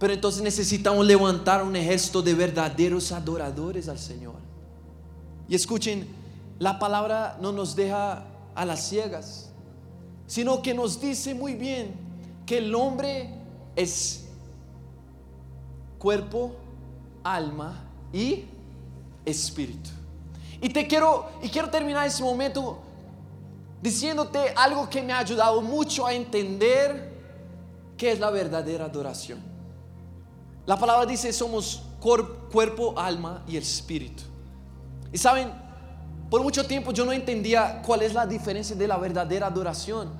Pero 0.00 0.12
entonces 0.12 0.42
necesitamos 0.42 1.06
levantar 1.06 1.62
un 1.62 1.76
ejército 1.76 2.20
de 2.22 2.34
verdaderos 2.34 3.12
adoradores 3.12 3.88
al 3.88 3.98
Señor. 3.98 4.34
Y 5.48 5.54
escuchen, 5.54 6.08
la 6.58 6.80
palabra 6.80 7.38
no 7.40 7.52
nos 7.52 7.76
deja 7.76 8.24
a 8.54 8.64
las 8.64 8.88
ciegas, 8.88 9.50
sino 10.26 10.60
que 10.60 10.74
nos 10.74 11.00
dice 11.00 11.34
muy 11.34 11.54
bien 11.54 11.94
que 12.46 12.58
el 12.58 12.74
hombre 12.74 13.30
es 13.76 14.24
cuerpo, 15.98 16.56
alma 17.22 17.84
y 18.12 18.46
espíritu. 19.24 19.90
Y 20.60 20.70
te 20.70 20.86
quiero 20.88 21.28
y 21.42 21.48
quiero 21.48 21.70
terminar 21.70 22.06
ese 22.06 22.24
momento 22.24 22.80
diciéndote 23.80 24.52
algo 24.56 24.90
que 24.90 25.02
me 25.02 25.12
ha 25.12 25.18
ayudado 25.18 25.60
mucho 25.62 26.06
a 26.06 26.12
entender 26.12 27.10
¿Qué 28.00 28.12
es 28.12 28.18
la 28.18 28.30
verdadera 28.30 28.86
adoración? 28.86 29.49
La 30.66 30.78
palabra 30.78 31.06
dice 31.06 31.32
somos 31.32 31.82
cuerpo, 32.00 32.94
alma 32.96 33.42
y 33.46 33.56
espíritu. 33.56 34.22
Y 35.12 35.18
saben, 35.18 35.50
por 36.28 36.42
mucho 36.42 36.66
tiempo 36.66 36.92
yo 36.92 37.04
no 37.04 37.12
entendía 37.12 37.82
cuál 37.84 38.02
es 38.02 38.14
la 38.14 38.26
diferencia 38.26 38.76
de 38.76 38.86
la 38.86 38.96
verdadera 38.96 39.46
adoración 39.46 40.10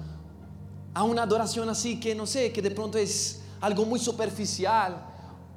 a 0.93 1.05
una 1.05 1.23
adoración 1.23 1.69
así 1.69 2.01
que 2.01 2.15
no 2.15 2.27
sé, 2.27 2.53
que 2.53 2.61
de 2.61 2.71
pronto 2.71 2.99
es 2.99 3.43
algo 3.61 3.85
muy 3.85 4.01
superficial. 4.01 5.07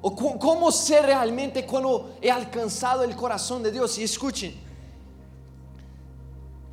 O 0.02 0.16
cómo 0.38 0.70
sé 0.72 1.02
realmente 1.02 1.66
cuando 1.66 2.18
he 2.22 2.30
alcanzado 2.30 3.04
el 3.04 3.16
corazón 3.16 3.64
de 3.64 3.72
Dios. 3.72 3.98
Y 3.98 4.04
escuchen, 4.04 4.54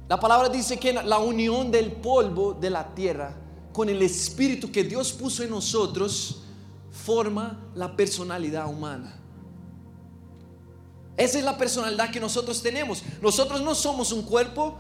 la 0.08 0.18
palabra 0.18 0.48
dice 0.48 0.76
que 0.76 0.92
la 0.92 1.18
unión 1.20 1.70
del 1.70 1.92
polvo 1.92 2.52
de 2.52 2.68
la 2.68 2.92
tierra 2.92 3.32
con 3.72 3.88
el 3.88 4.02
espíritu 4.02 4.70
que 4.72 4.82
Dios 4.82 5.12
puso 5.12 5.44
en 5.44 5.50
nosotros, 5.50 6.42
forma 6.90 7.58
la 7.74 7.96
personalidad 7.96 8.68
humana. 8.68 9.16
Esa 11.16 11.38
es 11.38 11.44
la 11.44 11.58
personalidad 11.58 12.10
que 12.10 12.20
nosotros 12.20 12.62
tenemos. 12.62 13.02
Nosotros 13.20 13.60
no 13.60 13.74
somos 13.74 14.12
un 14.12 14.22
cuerpo, 14.22 14.76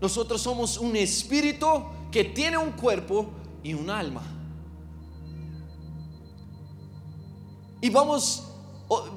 nosotros 0.00 0.42
somos 0.42 0.78
un 0.78 0.96
espíritu 0.96 1.66
que 2.10 2.24
tiene 2.24 2.58
un 2.58 2.72
cuerpo 2.72 3.30
y 3.62 3.74
un 3.74 3.88
alma. 3.88 4.22
Y 7.80 7.90
vamos, 7.90 8.44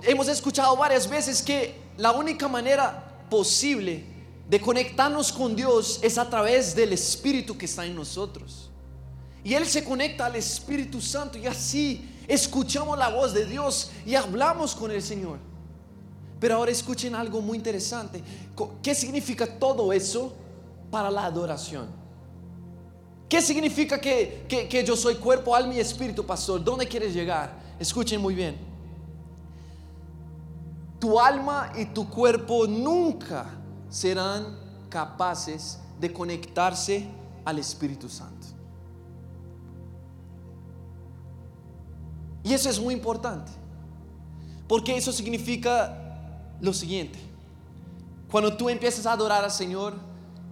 hemos 0.04 0.28
escuchado 0.28 0.76
varias 0.78 1.10
veces 1.10 1.42
que 1.42 1.76
la 1.98 2.12
única 2.12 2.48
manera 2.48 3.26
posible 3.30 4.06
de 4.48 4.60
conectarnos 4.60 5.32
con 5.32 5.56
Dios 5.56 6.00
es 6.02 6.18
a 6.18 6.30
través 6.30 6.76
del 6.76 6.94
espíritu 6.94 7.58
que 7.58 7.66
está 7.66 7.86
en 7.86 7.96
nosotros. 7.96 8.70
Y 9.44 9.54
Él 9.56 9.66
se 9.66 9.84
conecta 9.84 10.28
al 10.28 10.36
Espíritu 10.36 11.02
Santo 11.02 11.38
y 11.38 11.48
así 11.48 12.08
escuchamos 12.34 12.98
la 12.98 13.10
voz 13.10 13.34
de 13.34 13.46
Dios 13.46 13.92
y 14.06 14.16
hablamos 14.16 14.74
con 14.74 14.90
el 14.92 15.02
Señor. 15.02 15.38
Pero 16.40 16.56
ahora 16.56 16.72
escuchen 16.72 17.14
algo 17.14 17.42
muy 17.42 17.58
interesante. 17.58 18.24
¿Qué 18.82 18.96
significa 18.96 19.46
todo 19.60 19.92
eso 19.92 20.34
para 20.90 21.12
la 21.12 21.26
adoración? 21.26 21.88
¿Qué 23.28 23.42
significa 23.42 24.00
que, 24.00 24.46
que 24.48 24.84
yo 24.84 24.96
soy 24.96 25.16
cuerpo, 25.16 25.56
alma 25.56 25.74
y 25.76 25.80
espíritu, 25.80 26.26
pastor? 26.26 26.64
¿Dónde 26.64 26.88
quieres 26.88 27.14
llegar? 27.14 27.54
Escuchen 27.80 28.22
muy 28.22 28.34
bien. 28.34 28.58
Tu 31.00 31.20
alma 31.20 31.72
y 31.76 31.86
tu 31.86 32.10
cuerpo 32.10 32.66
nunca 32.68 33.46
serán 33.90 34.58
capaces 34.90 35.80
de 36.00 36.12
conectarse 36.12 37.08
al 37.46 37.60
Espíritu 37.60 38.08
Santo. 38.08 38.48
Y 42.44 42.54
eso 42.54 42.70
es 42.70 42.80
muy 42.80 42.94
importante. 42.94 43.52
Porque 44.68 44.96
eso 44.96 45.12
significa 45.12 45.98
lo 46.62 46.74
siguiente. 46.74 47.20
Cuando 48.30 48.56
tú 48.56 48.70
empiezas 48.70 49.06
a 49.06 49.12
adorar 49.12 49.44
al 49.44 49.52
Señor, 49.52 49.94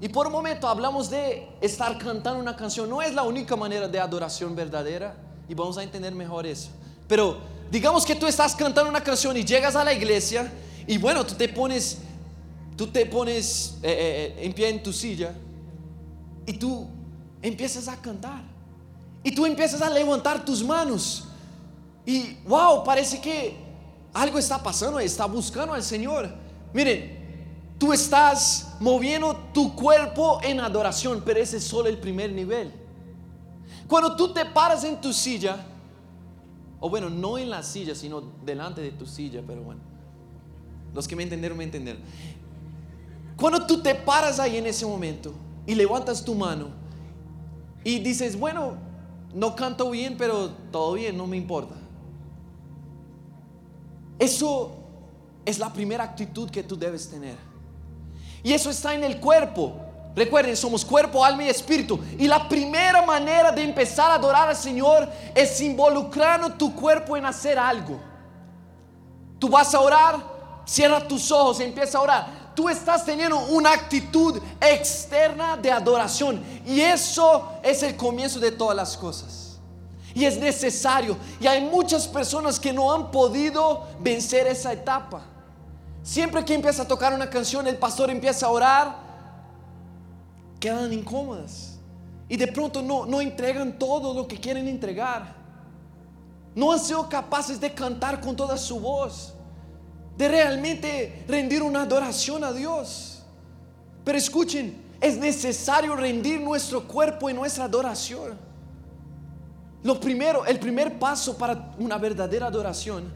y 0.01 0.09
por 0.09 0.27
un 0.27 0.33
momento 0.33 0.67
hablamos 0.67 1.09
de 1.09 1.47
estar 1.61 1.97
cantando 1.97 2.39
una 2.39 2.55
canción, 2.55 2.89
no 2.89 3.01
es 3.01 3.13
la 3.13 3.23
única 3.23 3.55
manera 3.55 3.87
de 3.87 3.99
adoración 3.99 4.55
verdadera, 4.55 5.15
y 5.47 5.53
vamos 5.53 5.77
a 5.77 5.83
entender 5.83 6.13
mejor 6.13 6.45
eso. 6.45 6.69
Pero 7.07 7.37
digamos 7.71 8.05
que 8.05 8.15
tú 8.15 8.27
estás 8.27 8.55
cantando 8.55 8.89
una 8.89 9.01
canción 9.01 9.35
y 9.37 9.43
llegas 9.43 9.75
a 9.75 9.83
la 9.83 9.93
iglesia, 9.93 10.51
y 10.85 10.97
bueno, 10.97 11.25
tú 11.25 11.35
te 11.35 11.47
pones, 11.47 11.99
tú 12.75 12.87
te 12.87 13.05
pones 13.05 13.77
eh, 13.81 13.91
eh, 13.91 14.35
eh, 14.37 14.45
en 14.45 14.53
pie 14.53 14.69
en 14.69 14.83
tu 14.83 14.91
silla, 14.91 15.33
y 16.45 16.53
tú 16.53 16.87
empiezas 17.41 17.87
a 17.87 17.95
cantar, 17.95 18.41
y 19.23 19.33
tú 19.33 19.45
empiezas 19.45 19.81
a 19.81 19.89
levantar 19.89 20.43
tus 20.43 20.63
manos. 20.63 21.28
Y 22.09 22.35
wow, 22.47 22.83
parece 22.83 23.21
que 23.21 23.55
algo 24.11 24.39
está 24.39 24.63
pasando, 24.63 24.99
está 24.99 25.27
buscando 25.27 25.75
al 25.75 25.83
Señor. 25.83 26.27
Miren, 26.73 27.75
tú 27.77 27.93
estás 27.93 28.75
moviendo 28.79 29.37
tu 29.53 29.75
cuerpo 29.75 30.39
en 30.41 30.59
adoración, 30.59 31.21
pero 31.23 31.39
ese 31.39 31.57
es 31.57 31.63
solo 31.65 31.87
el 31.87 31.99
primer 31.99 32.31
nivel. 32.31 32.73
Cuando 33.87 34.15
tú 34.15 34.33
te 34.33 34.43
paras 34.43 34.83
en 34.85 34.99
tu 34.99 35.13
silla, 35.13 35.63
o 36.79 36.89
bueno, 36.89 37.11
no 37.11 37.37
en 37.37 37.51
la 37.51 37.61
silla, 37.61 37.93
sino 37.93 38.23
delante 38.43 38.81
de 38.81 38.89
tu 38.89 39.05
silla, 39.05 39.43
pero 39.45 39.61
bueno, 39.61 39.81
los 40.95 41.07
que 41.07 41.15
me 41.15 41.21
entendieron, 41.21 41.59
me 41.59 41.65
entendieron. 41.65 42.01
Cuando 43.37 43.67
tú 43.67 43.83
te 43.83 43.93
paras 43.93 44.39
ahí 44.39 44.57
en 44.57 44.65
ese 44.65 44.83
momento 44.83 45.31
y 45.67 45.75
levantas 45.75 46.25
tu 46.25 46.33
mano 46.33 46.69
y 47.83 47.99
dices, 47.99 48.35
bueno, 48.39 48.77
no 49.31 49.55
canto 49.55 49.91
bien, 49.91 50.15
pero 50.17 50.49
todo 50.71 50.93
bien, 50.93 51.15
no 51.15 51.27
me 51.27 51.37
importa. 51.37 51.75
Eso 54.19 54.75
es 55.45 55.57
la 55.57 55.71
primera 55.71 56.03
actitud 56.03 56.49
que 56.49 56.61
tú 56.61 56.77
debes 56.77 57.09
tener. 57.09 57.37
Y 58.43 58.53
eso 58.53 58.69
está 58.69 58.93
en 58.93 59.03
el 59.03 59.19
cuerpo. 59.19 59.73
Recuerden, 60.15 60.55
somos 60.57 60.83
cuerpo, 60.83 61.23
alma 61.23 61.45
y 61.45 61.49
espíritu. 61.49 61.99
Y 62.17 62.27
la 62.27 62.47
primera 62.49 63.01
manera 63.01 63.51
de 63.51 63.63
empezar 63.63 64.11
a 64.11 64.15
adorar 64.15 64.49
al 64.49 64.55
Señor 64.55 65.09
es 65.33 65.61
involucrando 65.61 66.51
tu 66.53 66.75
cuerpo 66.75 67.15
en 67.15 67.25
hacer 67.25 67.57
algo. 67.57 67.99
Tú 69.39 69.47
vas 69.47 69.73
a 69.73 69.79
orar, 69.79 70.17
cierra 70.65 71.07
tus 71.07 71.31
ojos, 71.31 71.59
empieza 71.61 71.97
a 71.97 72.01
orar. 72.01 72.39
tú 72.55 72.67
estás 72.67 73.05
teniendo 73.05 73.37
una 73.45 73.71
actitud 73.71 74.37
externa 74.59 75.55
de 75.55 75.71
adoración. 75.71 76.43
Y 76.65 76.81
eso 76.81 77.53
es 77.63 77.81
el 77.83 77.95
comienzo 77.95 78.37
de 78.37 78.51
todas 78.51 78.75
las 78.75 78.97
cosas. 78.97 79.48
Y 80.19 80.25
es 80.25 80.37
necesario. 80.37 81.15
Y 81.39 81.47
hay 81.47 81.61
muchas 81.61 82.05
personas 82.05 82.59
que 82.59 82.73
no 82.73 82.91
han 82.91 83.09
podido 83.09 83.87
vencer 84.01 84.47
esa 84.47 84.73
etapa. 84.73 85.21
Siempre 86.03 86.43
que 86.43 86.53
empieza 86.53 86.81
a 86.81 86.87
tocar 86.87 87.13
una 87.13 87.29
canción, 87.29 87.65
el 87.67 87.77
pastor 87.77 88.09
empieza 88.09 88.47
a 88.47 88.49
orar, 88.49 88.97
quedan 90.59 90.91
incómodas. 90.91 91.79
Y 92.27 92.35
de 92.35 92.47
pronto 92.47 92.81
no, 92.81 93.05
no 93.05 93.21
entregan 93.21 93.79
todo 93.79 94.13
lo 94.13 94.27
que 94.27 94.37
quieren 94.37 94.67
entregar. 94.67 95.35
No 96.53 96.73
han 96.73 96.81
sido 96.81 97.07
capaces 97.07 97.57
de 97.61 97.73
cantar 97.73 98.19
con 98.19 98.35
toda 98.35 98.57
su 98.57 98.77
voz. 98.77 99.33
De 100.17 100.27
realmente 100.27 101.23
rendir 101.29 101.63
una 101.63 101.83
adoración 101.83 102.43
a 102.43 102.51
Dios. 102.51 103.23
Pero 104.03 104.17
escuchen, 104.17 104.83
es 104.99 105.17
necesario 105.17 105.95
rendir 105.95 106.41
nuestro 106.41 106.85
cuerpo 106.85 107.29
y 107.29 107.33
nuestra 107.33 107.63
adoración. 107.63 108.48
Lo 109.83 109.99
primero, 109.99 110.45
el 110.45 110.59
primer 110.59 110.99
paso 110.99 111.37
para 111.37 111.71
una 111.77 111.97
verdadera 111.97 112.47
adoración 112.47 113.11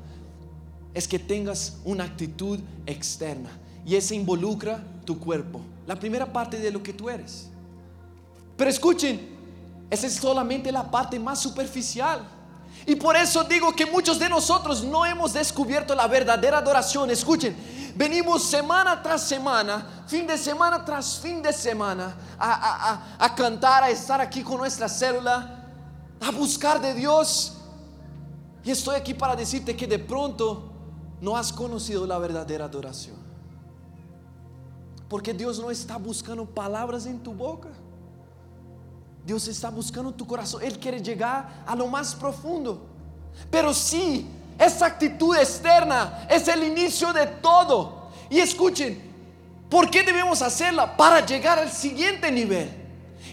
es 0.94 1.08
que 1.08 1.20
tengas 1.20 1.78
una 1.84 2.06
actitud 2.06 2.60
externa. 2.86 3.50
Y 3.86 3.96
eso 3.96 4.14
involucra 4.14 4.82
tu 5.06 5.20
cuerpo. 5.20 5.60
La 5.86 5.96
primera 5.96 6.32
parte 6.32 6.58
de 6.58 6.72
lo 6.72 6.82
que 6.82 6.94
tú 6.94 7.10
eres. 7.10 7.50
Pero 8.56 8.70
escuchen, 8.70 9.30
esa 9.90 10.08
es 10.08 10.16
solamente 10.16 10.72
la 10.72 10.90
parte 10.90 11.20
más 11.20 11.40
superficial. 11.40 12.22
Y 12.86 12.96
por 12.96 13.16
eso 13.16 13.44
digo 13.44 13.74
que 13.74 13.86
muchos 13.86 14.20
de 14.20 14.30
nosotros 14.30 14.84
no 14.84 15.06
hemos 15.06 15.34
descubierto 15.34 15.94
la 15.96 16.08
verdadera 16.08 16.60
adoración. 16.60 17.10
Escuchen, 17.12 17.56
venimos 17.96 18.44
semana 18.44 19.02
tras 19.02 19.22
semana, 19.24 20.06
fin 20.08 20.28
de 20.28 20.38
semana 20.38 20.84
tras 20.84 21.20
fin 21.20 21.42
de 21.42 21.54
semana, 21.54 22.16
a, 22.40 23.34
cantar, 23.36 23.84
a 23.84 23.90
estar 23.90 24.20
aquí 24.20 24.42
con 24.42 24.58
nuestra 24.58 24.90
célula, 24.90 25.63
a 26.24 26.32
buscar 26.32 26.82
de 26.82 26.94
Dios. 26.94 27.54
Y 28.64 28.72
estoy 28.72 28.96
aquí 28.96 29.14
para 29.14 29.36
decirte 29.36 29.76
que 29.76 29.86
de 29.86 30.00
pronto 30.00 30.72
no 31.20 31.36
has 31.36 31.52
conocido 31.52 32.08
la 32.08 32.18
verdadera 32.18 32.66
adoración. 32.66 33.18
Porque 35.10 35.34
Dios 35.34 35.60
no 35.60 35.70
está 35.70 35.98
buscando 35.98 36.46
palabras 36.46 37.06
en 37.06 37.22
tu 37.22 37.34
boca. 37.34 37.70
Dios 39.26 39.48
está 39.48 39.70
buscando 39.70 40.12
tu 40.14 40.26
corazón. 40.26 40.62
Él 40.64 40.80
quiere 40.80 41.02
llegar 41.02 41.64
a 41.66 41.76
lo 41.76 41.88
más 41.88 42.16
profundo. 42.16 42.82
Pero 43.52 43.74
sí, 43.74 44.28
esa 44.58 44.86
actitud 44.86 45.36
externa 45.36 46.26
es 46.30 46.48
el 46.48 46.64
inicio 46.64 47.12
de 47.14 47.28
todo. 47.28 48.10
Y 48.30 48.40
escuchen, 48.40 49.02
¿por 49.70 49.90
qué 49.90 50.04
debemos 50.04 50.42
hacerla? 50.42 50.96
Para 50.96 51.26
llegar 51.26 51.60
al 51.60 51.72
siguiente 51.72 52.32
nivel. 52.32 52.72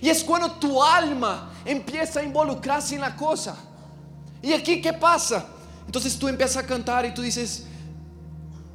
Y 0.01 0.09
es 0.09 0.25
cuando 0.25 0.53
tu 0.53 0.83
alma 0.83 1.50
empieza 1.65 2.21
a 2.21 2.23
involucrarse 2.23 2.95
en 2.95 3.01
la 3.01 3.15
cosa. 3.17 3.57
¿Y 4.43 4.53
aquí 4.53 4.81
qué 4.81 4.93
pasa? 4.93 5.47
Entonces 5.87 6.19
tú 6.19 6.29
empiezas 6.29 6.63
a 6.63 6.67
cantar 6.67 7.05
y 7.05 7.13
tú 7.13 7.23
dices, 7.23 7.65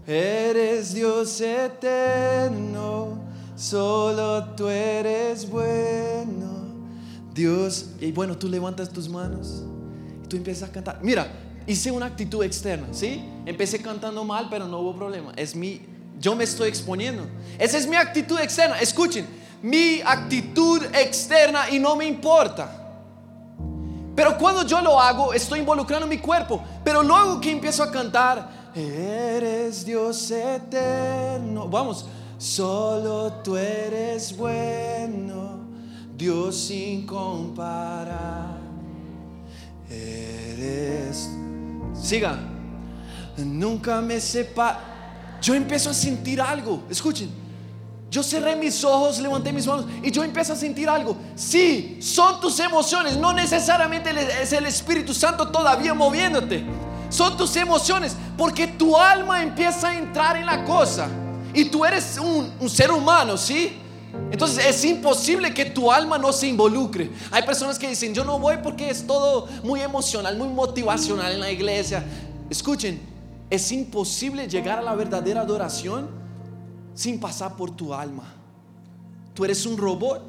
eres 0.06 0.94
Dios 0.94 1.40
eterno, 1.42 3.20
solo 3.56 4.44
tú 4.56 4.68
eres 4.68 5.50
bueno. 5.50 6.66
Dios, 7.34 7.88
y 8.00 8.12
bueno, 8.12 8.38
tú 8.38 8.48
levantas 8.48 8.90
tus 8.90 9.10
manos 9.10 9.64
y 10.24 10.28
tú 10.28 10.38
empiezas 10.38 10.70
a 10.70 10.72
cantar. 10.72 11.00
Mira, 11.02 11.28
hice 11.68 11.92
una 11.92 12.06
actitud 12.06 12.44
externa, 12.44 12.88
¿sí? 12.92 13.24
Empecé 13.46 13.82
cantando 13.82 14.24
mal, 14.24 14.48
pero 14.50 14.68
no 14.68 14.80
hubo 14.80 14.96
problema. 14.96 15.34
Es 15.36 15.56
mi, 15.56 15.82
yo 16.20 16.36
me 16.36 16.44
estoy 16.44 16.70
exponiendo. 16.70 17.28
Esa 17.58 17.78
es 17.78 17.88
mi 17.88 17.96
actitud 17.96 18.40
externa. 18.40 18.80
Escuchen, 18.80 19.26
mi 19.66 20.00
actitud 20.00 20.84
externa 20.94 21.72
y 21.72 21.80
no 21.80 21.96
me 21.96 22.06
importa. 22.06 22.70
Pero 24.16 24.38
cuando 24.38 24.64
yo 24.64 24.80
lo 24.80 25.00
hago, 25.00 25.34
estoy 25.34 25.60
involucrando 25.60 26.06
mi 26.06 26.20
cuerpo. 26.20 26.64
Pero 26.84 27.02
luego 27.02 27.42
que 27.42 27.50
empiezo 27.50 27.82
a 27.82 27.92
cantar, 27.92 28.72
eres 28.76 29.84
Dios 29.84 30.30
eterno. 30.30 31.68
Vamos, 31.68 32.06
solo 32.38 33.34
tú 33.44 33.58
eres 33.58 34.38
bueno. 34.38 35.66
Dios 36.16 36.56
sin 36.56 37.08
comparar. 37.08 38.60
Eres. 39.90 41.32
Siga. 42.00 42.38
Nunca 43.38 44.00
me 44.00 44.22
sepa. 44.22 44.80
Yo 45.42 45.56
empiezo 45.56 45.90
a 45.90 45.94
sentir 45.96 46.40
algo. 46.40 46.84
Escuchen. 46.88 47.45
Yo 48.16 48.24
cerré 48.24 48.56
mis 48.56 48.82
ojos, 48.86 49.20
levanté 49.20 49.52
mis 49.52 49.68
manos 49.68 49.88
y 50.02 50.10
yo 50.10 50.24
empiezo 50.24 50.54
a 50.54 50.56
sentir 50.56 50.88
algo. 50.88 51.18
Sí, 51.36 51.98
son 52.00 52.40
tus 52.40 52.58
emociones, 52.62 53.18
no 53.18 53.34
necesariamente 53.34 54.12
es 54.42 54.54
el 54.54 54.66
Espíritu 54.68 55.14
Santo 55.14 55.50
todavía 55.50 55.94
moviéndote. 55.94 56.64
Son 57.10 57.36
tus 57.36 57.54
emociones, 57.58 58.16
porque 58.38 58.68
tu 58.68 58.96
alma 58.96 59.44
empieza 59.44 59.90
a 59.90 59.98
entrar 59.98 60.38
en 60.38 60.46
la 60.46 60.64
cosa. 60.64 61.10
Y 61.54 61.66
tú 61.66 61.84
eres 61.84 62.18
un, 62.18 62.54
un 62.58 62.70
ser 62.70 62.90
humano, 62.90 63.36
¿sí? 63.36 63.74
Entonces 64.32 64.66
es 64.66 64.86
imposible 64.86 65.54
que 65.54 65.66
tu 65.66 65.92
alma 65.92 66.18
no 66.18 66.32
se 66.32 66.48
involucre. 66.48 67.12
Hay 67.32 67.44
personas 67.44 67.78
que 67.78 67.90
dicen, 67.90 68.14
yo 68.14 68.24
no 68.24 68.40
voy 68.40 68.60
porque 68.64 68.90
es 68.90 69.06
todo 69.06 69.50
muy 69.62 69.82
emocional, 69.82 70.38
muy 70.38 70.48
motivacional 70.48 71.34
en 71.34 71.42
la 71.42 71.52
iglesia. 71.52 72.02
Escuchen, 72.50 72.98
es 73.50 73.70
imposible 73.74 74.48
llegar 74.48 74.80
a 74.80 74.84
la 74.84 74.96
verdadera 74.96 75.42
adoración 75.42 76.24
sin 76.96 77.20
pasar 77.20 77.56
por 77.56 77.70
tu 77.70 77.94
alma. 77.94 78.34
Tú 79.36 79.46
eres 79.46 79.66
un 79.66 79.78
robot. 79.78 80.24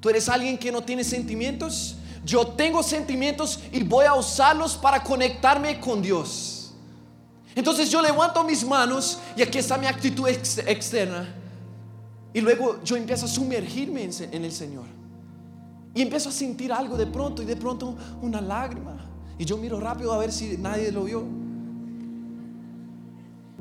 Tú 0.00 0.08
eres 0.08 0.28
alguien 0.30 0.56
que 0.56 0.72
no 0.72 0.82
tiene 0.82 1.04
sentimientos. 1.04 1.96
Yo 2.24 2.46
tengo 2.46 2.82
sentimientos 2.82 3.60
y 3.72 3.82
voy 3.82 4.06
a 4.06 4.14
usarlos 4.14 4.76
para 4.76 5.02
conectarme 5.02 5.78
con 5.80 6.00
Dios. 6.00 6.72
Entonces 7.54 7.90
yo 7.90 8.00
levanto 8.00 8.42
mis 8.44 8.64
manos 8.64 9.18
y 9.36 9.42
aquí 9.42 9.58
está 9.58 9.76
mi 9.76 9.86
actitud 9.86 10.28
externa. 10.28 11.34
Y 12.32 12.40
luego 12.40 12.82
yo 12.84 12.96
empiezo 12.96 13.26
a 13.26 13.28
sumergirme 13.28 14.04
en, 14.04 14.44
el 14.44 14.52
Señor. 14.52 14.84
Y 15.94 16.02
empiezo 16.02 16.28
a 16.28 16.32
sentir 16.32 16.72
algo 16.72 16.96
de 16.96 17.06
pronto 17.06 17.42
y 17.42 17.46
de 17.46 17.56
pronto 17.56 17.96
una 18.22 18.40
lágrima. 18.40 18.96
Y 19.36 19.44
yo 19.44 19.56
miro 19.56 19.80
rápido 19.80 20.12
a 20.12 20.18
ver 20.18 20.30
si 20.30 20.56
nadie 20.56 20.92
lo 20.92 21.04
vio. 21.04 21.24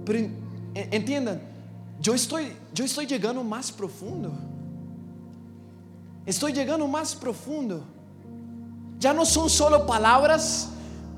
Pero 0.05 0.29
entiendan, 0.73 1.41
yo 1.99 2.13
estoy, 2.13 2.53
yo 2.73 2.85
estoy 2.85 3.05
llegando 3.05 3.43
más 3.43 3.71
profundo. 3.71 4.31
Estoy 6.25 6.53
llegando 6.53 6.87
más 6.87 7.15
profundo. 7.15 7.83
Ya 8.99 9.13
no 9.13 9.25
son 9.25 9.49
solo 9.49 9.85
palabras. 9.85 10.69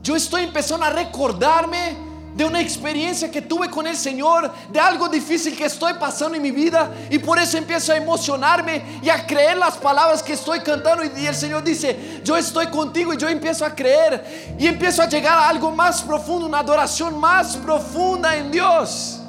Yo 0.01 0.15
estoy 0.15 0.43
empezando 0.43 0.85
a 0.85 0.89
recordarme 0.89 2.11
de 2.33 2.45
una 2.45 2.61
experiencia 2.61 3.29
que 3.29 3.41
tuve 3.41 3.69
con 3.69 3.85
el 3.85 3.97
Señor, 3.97 4.51
de 4.71 4.79
algo 4.79 5.09
difícil 5.09 5.55
que 5.55 5.65
estoy 5.65 5.93
pasando 5.95 6.35
en 6.35 6.41
mi 6.41 6.51
vida 6.51 6.89
y 7.09 7.19
por 7.19 7.37
eso 7.37 7.57
empiezo 7.57 7.91
a 7.91 7.97
emocionarme 7.97 8.99
y 9.03 9.09
a 9.09 9.25
creer 9.27 9.57
las 9.57 9.75
palabras 9.75 10.23
que 10.23 10.33
estoy 10.33 10.61
cantando 10.61 11.03
y, 11.03 11.25
el 11.25 11.35
Señor 11.35 11.63
dice, 11.63 12.21
yo 12.23 12.37
estoy 12.37 12.67
contigo 12.67 13.13
y 13.13 13.17
yo 13.17 13.27
empiezo 13.27 13.65
a 13.65 13.75
creer 13.75 14.55
y 14.57 14.65
empiezo 14.65 15.01
a 15.01 15.09
llegar 15.09 15.37
a 15.37 15.49
algo 15.49 15.71
más 15.71 16.01
profundo, 16.01 16.45
una 16.45 16.59
adoración 16.59 17.19
más 17.19 17.57
profunda 17.57 18.35
en 18.35 18.49
Dios. 18.49 19.20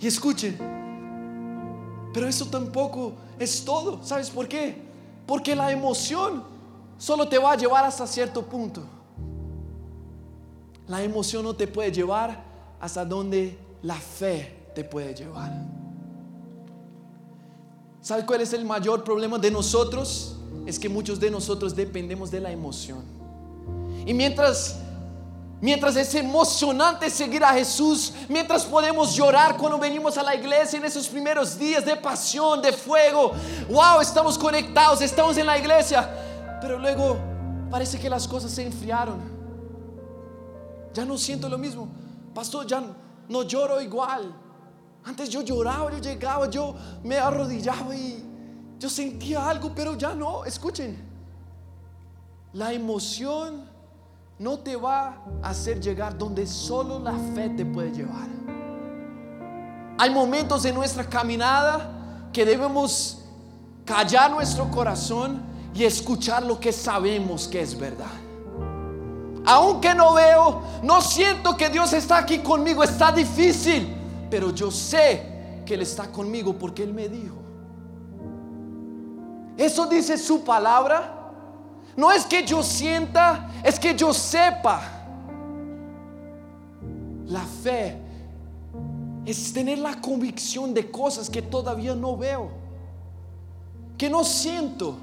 Y 0.00 0.06
escuchen, 0.06 0.56
pero 2.12 2.26
eso 2.26 2.46
tampoco 2.46 3.12
es 3.38 3.64
todo, 3.64 4.02
¿sabes 4.02 4.30
por 4.30 4.48
qué? 4.48 4.76
Porque 5.26 5.54
la 5.54 5.70
emoción 5.70 6.42
solo 6.98 7.28
te 7.28 7.38
va 7.38 7.52
a 7.52 7.56
llevar 7.56 7.84
hasta 7.84 8.06
cierto 8.06 8.42
punto. 8.42 8.82
La 10.88 11.02
emoción 11.02 11.44
no 11.44 11.54
te 11.54 11.66
puede 11.68 11.92
llevar 11.92 12.42
hasta 12.80 13.04
donde 13.04 13.58
la 13.82 13.94
fe 13.94 14.70
te 14.74 14.84
puede 14.84 15.14
llevar. 15.14 15.52
¿Sabes 18.00 18.24
cuál 18.24 18.40
es 18.40 18.52
el 18.54 18.64
mayor 18.64 19.04
problema 19.04 19.38
de 19.38 19.50
nosotros? 19.50 20.36
Es 20.66 20.78
que 20.78 20.88
muchos 20.88 21.20
de 21.20 21.30
nosotros 21.30 21.76
dependemos 21.76 22.30
de 22.30 22.40
la 22.40 22.50
emoción. 22.50 23.02
Y 24.06 24.14
mientras 24.14 24.80
Mientras 25.60 25.94
es 25.96 26.14
emocionante 26.14 27.10
seguir 27.10 27.44
a 27.44 27.52
Jesús, 27.52 28.14
mientras 28.28 28.64
podemos 28.64 29.14
llorar 29.14 29.58
cuando 29.58 29.78
venimos 29.78 30.16
a 30.16 30.22
la 30.22 30.34
iglesia 30.34 30.78
en 30.78 30.86
esos 30.86 31.06
primeros 31.06 31.58
días 31.58 31.84
de 31.84 31.96
pasión, 31.96 32.62
de 32.62 32.72
fuego, 32.72 33.32
wow, 33.68 34.00
estamos 34.00 34.38
conectados, 34.38 35.02
estamos 35.02 35.36
en 35.36 35.44
la 35.44 35.58
iglesia, 35.58 36.58
pero 36.62 36.78
luego 36.78 37.18
parece 37.70 37.98
que 38.00 38.08
las 38.08 38.26
cosas 38.26 38.50
se 38.50 38.64
enfriaron. 38.64 39.20
Ya 40.94 41.04
no 41.04 41.18
siento 41.18 41.46
lo 41.48 41.58
mismo. 41.58 41.88
Pastor, 42.34 42.66
ya 42.66 42.82
no 43.28 43.42
lloro 43.42 43.82
igual. 43.82 44.34
Antes 45.04 45.28
yo 45.28 45.42
lloraba, 45.42 45.90
yo 45.90 45.98
llegaba, 45.98 46.48
yo 46.48 46.74
me 47.04 47.18
arrodillaba 47.18 47.94
y 47.94 48.24
yo 48.78 48.88
sentía 48.88 49.46
algo, 49.48 49.72
pero 49.74 49.94
ya 49.94 50.14
no. 50.14 50.44
Escuchen, 50.44 50.98
la 52.54 52.72
emoción 52.72 53.69
no 54.40 54.58
te 54.58 54.74
va 54.74 55.18
a 55.42 55.50
hacer 55.50 55.78
llegar 55.78 56.16
donde 56.16 56.46
solo 56.46 56.98
la 56.98 57.12
fe 57.34 57.50
te 57.50 57.66
puede 57.66 57.92
llevar. 57.92 58.26
hay 59.98 60.08
momentos 60.08 60.64
en 60.64 60.74
nuestra 60.74 61.04
caminada 61.04 62.30
que 62.32 62.46
debemos 62.46 63.22
callar 63.84 64.30
nuestro 64.30 64.70
corazón 64.70 65.42
y 65.74 65.84
escuchar 65.84 66.42
lo 66.42 66.58
que 66.58 66.72
sabemos 66.72 67.46
que 67.46 67.60
es 67.60 67.78
verdad. 67.78 68.06
Aunque 69.44 69.94
no 69.94 70.14
veo, 70.14 70.62
no 70.82 71.02
siento 71.02 71.54
que 71.54 71.68
Dios 71.68 71.92
está 71.92 72.16
aquí 72.16 72.38
conmigo, 72.38 72.82
está 72.82 73.12
difícil, 73.12 73.94
pero 74.30 74.54
yo 74.54 74.70
sé 74.70 75.62
que 75.66 75.74
Él 75.74 75.82
está 75.82 76.10
conmigo 76.10 76.54
porque 76.54 76.82
Él 76.82 76.94
me 76.94 77.10
dijo. 77.10 77.36
Eso 79.58 79.84
dice 79.84 80.16
su 80.16 80.42
palabra. 80.44 81.19
No 81.96 82.10
es 82.12 82.24
que 82.24 82.44
yo 82.44 82.62
sienta, 82.62 83.50
es 83.62 83.78
que 83.78 83.94
yo 83.94 84.12
sepa. 84.12 84.80
La 87.26 87.44
fe 87.44 87.96
es 89.24 89.52
tener 89.52 89.78
la 89.78 90.00
convicción 90.00 90.74
de 90.74 90.90
cosas 90.90 91.28
que 91.28 91.42
todavía 91.42 91.94
no 91.94 92.16
veo, 92.16 92.50
que 93.96 94.08
no 94.08 94.24
siento. 94.24 94.96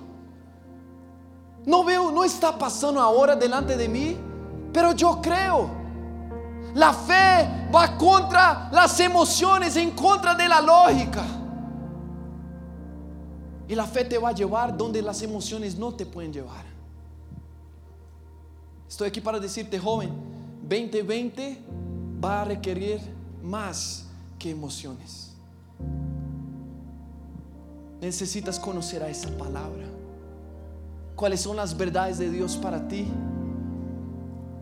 No 1.66 1.84
veo, 1.84 2.12
no 2.12 2.24
está 2.24 2.58
pasando 2.58 3.02
ahora 3.02 3.36
delante 3.36 3.76
de 3.76 3.88
mí, 3.88 4.18
pero 4.72 4.94
yo 4.94 5.22
creo. 5.22 5.70
La 6.74 6.94
fe 6.94 7.70
va 7.74 7.98
contra 7.98 8.70
las 8.72 9.00
emociones, 9.00 9.76
en 9.76 9.92
contra 9.92 10.36
de 10.36 10.48
la 10.48 10.62
lógica. 10.62 11.24
Y 13.68 13.76
la 13.76 13.86
fe 13.86 14.06
te 14.06 14.18
va 14.18 14.30
a 14.30 14.32
llevar 14.32 14.78
donde 14.78 15.02
las 15.02 15.22
emociones 15.22 15.78
no 15.78 15.94
te 15.94 16.06
pueden 16.06 16.32
llevar. 16.32 16.77
Estoy 18.88 19.10
aquí 19.10 19.22
para 19.22 19.40
decirte, 19.40 19.78
joven, 19.78 20.12
2020 20.62 21.58
va 22.24 22.42
a 22.42 22.46
requerir 22.46 23.00
más 23.44 24.06
que 24.40 24.50
emociones. 24.52 25.34
Necesitas 28.02 28.60
conocer 28.60 29.04
a 29.04 29.10
esa 29.10 29.30
palabra. 29.38 29.86
¿Cuáles 31.16 31.42
son 31.42 31.56
las 31.56 31.76
verdades 31.76 32.20
de 32.20 32.30
Dios 32.30 32.56
para 32.56 32.88
ti? 32.88 33.08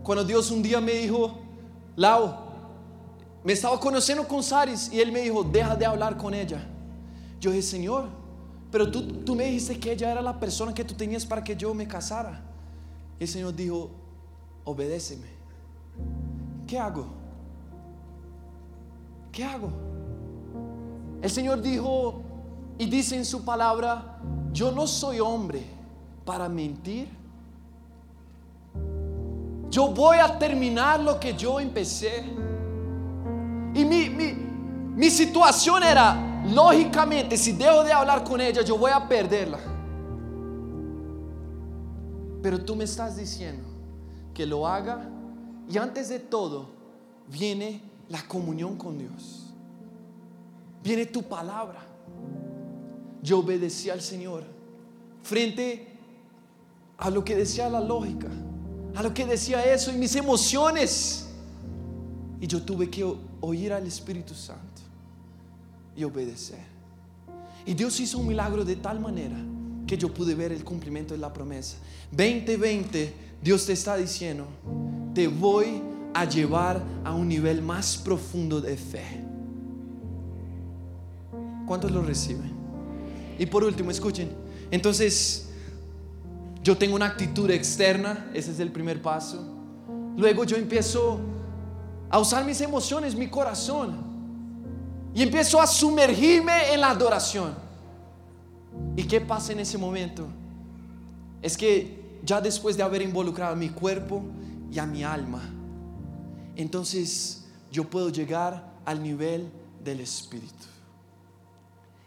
Cuando 0.02 0.24
Dios 0.24 0.50
un 0.50 0.62
día 0.62 0.80
me 0.80 0.92
dijo, 0.92 1.38
Lau, 1.96 2.34
me 3.44 3.52
estaba 3.52 3.78
conociendo 3.78 4.26
con 4.26 4.42
Saris 4.42 4.90
y 4.92 5.00
él 5.00 5.12
me 5.12 5.20
dijo, 5.20 5.44
deja 5.44 5.76
de 5.76 5.86
hablar 5.86 6.16
con 6.16 6.34
ella. 6.34 6.66
Yo 7.40 7.50
dije, 7.50 7.62
Señor, 7.62 8.08
pero 8.70 8.90
tú, 8.90 9.06
tú 9.24 9.34
me 9.34 9.44
dijiste 9.44 9.78
que 9.78 9.92
ella 9.92 10.10
era 10.12 10.22
la 10.22 10.38
persona 10.40 10.74
que 10.74 10.84
tú 10.84 10.94
tenías 10.94 11.24
para 11.24 11.44
que 11.44 11.54
yo 11.56 11.72
me 11.72 11.86
casara. 11.86 12.42
Y 13.20 13.24
el 13.24 13.28
Señor 13.28 13.54
dijo, 13.54 13.90
obedéceme. 14.66 15.28
¿Qué 16.66 16.78
hago? 16.78 17.06
¿Qué 19.32 19.42
hago? 19.44 19.70
El 21.22 21.30
Señor 21.30 21.62
dijo 21.62 22.20
y 22.76 22.86
dice 22.86 23.16
en 23.16 23.24
su 23.24 23.44
palabra, 23.44 24.18
yo 24.52 24.70
no 24.72 24.86
soy 24.86 25.20
hombre 25.20 25.64
para 26.24 26.48
mentir. 26.48 27.08
Yo 29.70 29.88
voy 29.88 30.18
a 30.18 30.38
terminar 30.38 31.00
lo 31.00 31.18
que 31.18 31.34
yo 31.34 31.60
empecé. 31.60 32.24
Y 33.74 33.84
mi, 33.84 34.10
mi, 34.10 34.32
mi 34.96 35.10
situación 35.10 35.82
era, 35.82 36.42
lógicamente, 36.52 37.36
si 37.36 37.52
dejo 37.52 37.84
de 37.84 37.92
hablar 37.92 38.24
con 38.24 38.40
ella, 38.40 38.62
yo 38.62 38.76
voy 38.76 38.90
a 38.90 39.06
perderla. 39.06 39.58
Pero 42.42 42.64
tú 42.64 42.74
me 42.74 42.84
estás 42.84 43.16
diciendo 43.16 43.75
que 44.36 44.44
lo 44.44 44.68
haga 44.68 45.08
y 45.66 45.78
antes 45.78 46.10
de 46.10 46.18
todo 46.18 46.68
viene 47.26 47.80
la 48.10 48.20
comunión 48.28 48.76
con 48.76 48.98
Dios. 48.98 49.46
Viene 50.84 51.06
tu 51.06 51.22
palabra. 51.22 51.80
Yo 53.22 53.38
obedecí 53.38 53.88
al 53.88 54.02
Señor 54.02 54.44
frente 55.22 55.88
a 56.98 57.08
lo 57.08 57.24
que 57.24 57.34
decía 57.34 57.70
la 57.70 57.80
lógica, 57.80 58.28
a 58.94 59.02
lo 59.02 59.14
que 59.14 59.24
decía 59.24 59.64
eso 59.64 59.90
y 59.90 59.96
mis 59.96 60.14
emociones. 60.14 61.28
Y 62.38 62.46
yo 62.46 62.60
tuve 62.60 62.90
que 62.90 63.10
oír 63.40 63.72
al 63.72 63.86
Espíritu 63.86 64.34
Santo 64.34 64.82
y 65.96 66.04
obedecer. 66.04 66.62
Y 67.64 67.72
Dios 67.72 67.98
hizo 68.00 68.18
un 68.18 68.26
milagro 68.26 68.66
de 68.66 68.76
tal 68.76 69.00
manera 69.00 69.38
que 69.86 69.96
yo 69.96 70.12
pude 70.12 70.34
ver 70.34 70.52
el 70.52 70.62
cumplimiento 70.62 71.14
de 71.14 71.20
la 71.20 71.32
promesa. 71.32 71.78
2020, 72.10 73.25
Dios 73.42 73.66
te 73.66 73.72
está 73.72 73.96
diciendo, 73.96 74.46
te 75.14 75.28
voy 75.28 75.82
a 76.14 76.24
llevar 76.24 76.82
a 77.04 77.12
un 77.12 77.28
nivel 77.28 77.62
más 77.62 77.96
profundo 77.96 78.60
de 78.60 78.76
fe. 78.76 79.24
¿Cuántos 81.66 81.90
lo 81.90 82.02
reciben? 82.02 82.52
Y 83.38 83.46
por 83.46 83.64
último, 83.64 83.90
escuchen. 83.90 84.30
Entonces, 84.70 85.48
yo 86.62 86.76
tengo 86.76 86.96
una 86.96 87.06
actitud 87.06 87.50
externa, 87.50 88.30
ese 88.34 88.50
es 88.50 88.60
el 88.60 88.72
primer 88.72 89.00
paso. 89.02 89.40
Luego 90.16 90.44
yo 90.44 90.56
empiezo 90.56 91.20
a 92.08 92.18
usar 92.18 92.44
mis 92.44 92.60
emociones, 92.60 93.14
mi 93.14 93.28
corazón. 93.28 94.04
Y 95.14 95.22
empiezo 95.22 95.60
a 95.60 95.66
sumergirme 95.66 96.72
en 96.72 96.80
la 96.80 96.90
adoración. 96.90 97.54
¿Y 98.96 99.04
qué 99.04 99.20
pasa 99.20 99.52
en 99.52 99.60
ese 99.60 99.78
momento? 99.78 100.26
Es 101.42 101.56
que 101.56 101.95
ya 102.26 102.40
después 102.40 102.76
de 102.76 102.82
haber 102.82 103.02
involucrado 103.02 103.52
a 103.52 103.56
mi 103.56 103.70
cuerpo 103.70 104.22
y 104.70 104.78
a 104.80 104.84
mi 104.84 105.04
alma, 105.04 105.42
entonces 106.56 107.44
yo 107.70 107.84
puedo 107.88 108.10
llegar 108.10 108.74
al 108.84 109.02
nivel 109.02 109.48
del 109.82 110.00
Espíritu. 110.00 110.66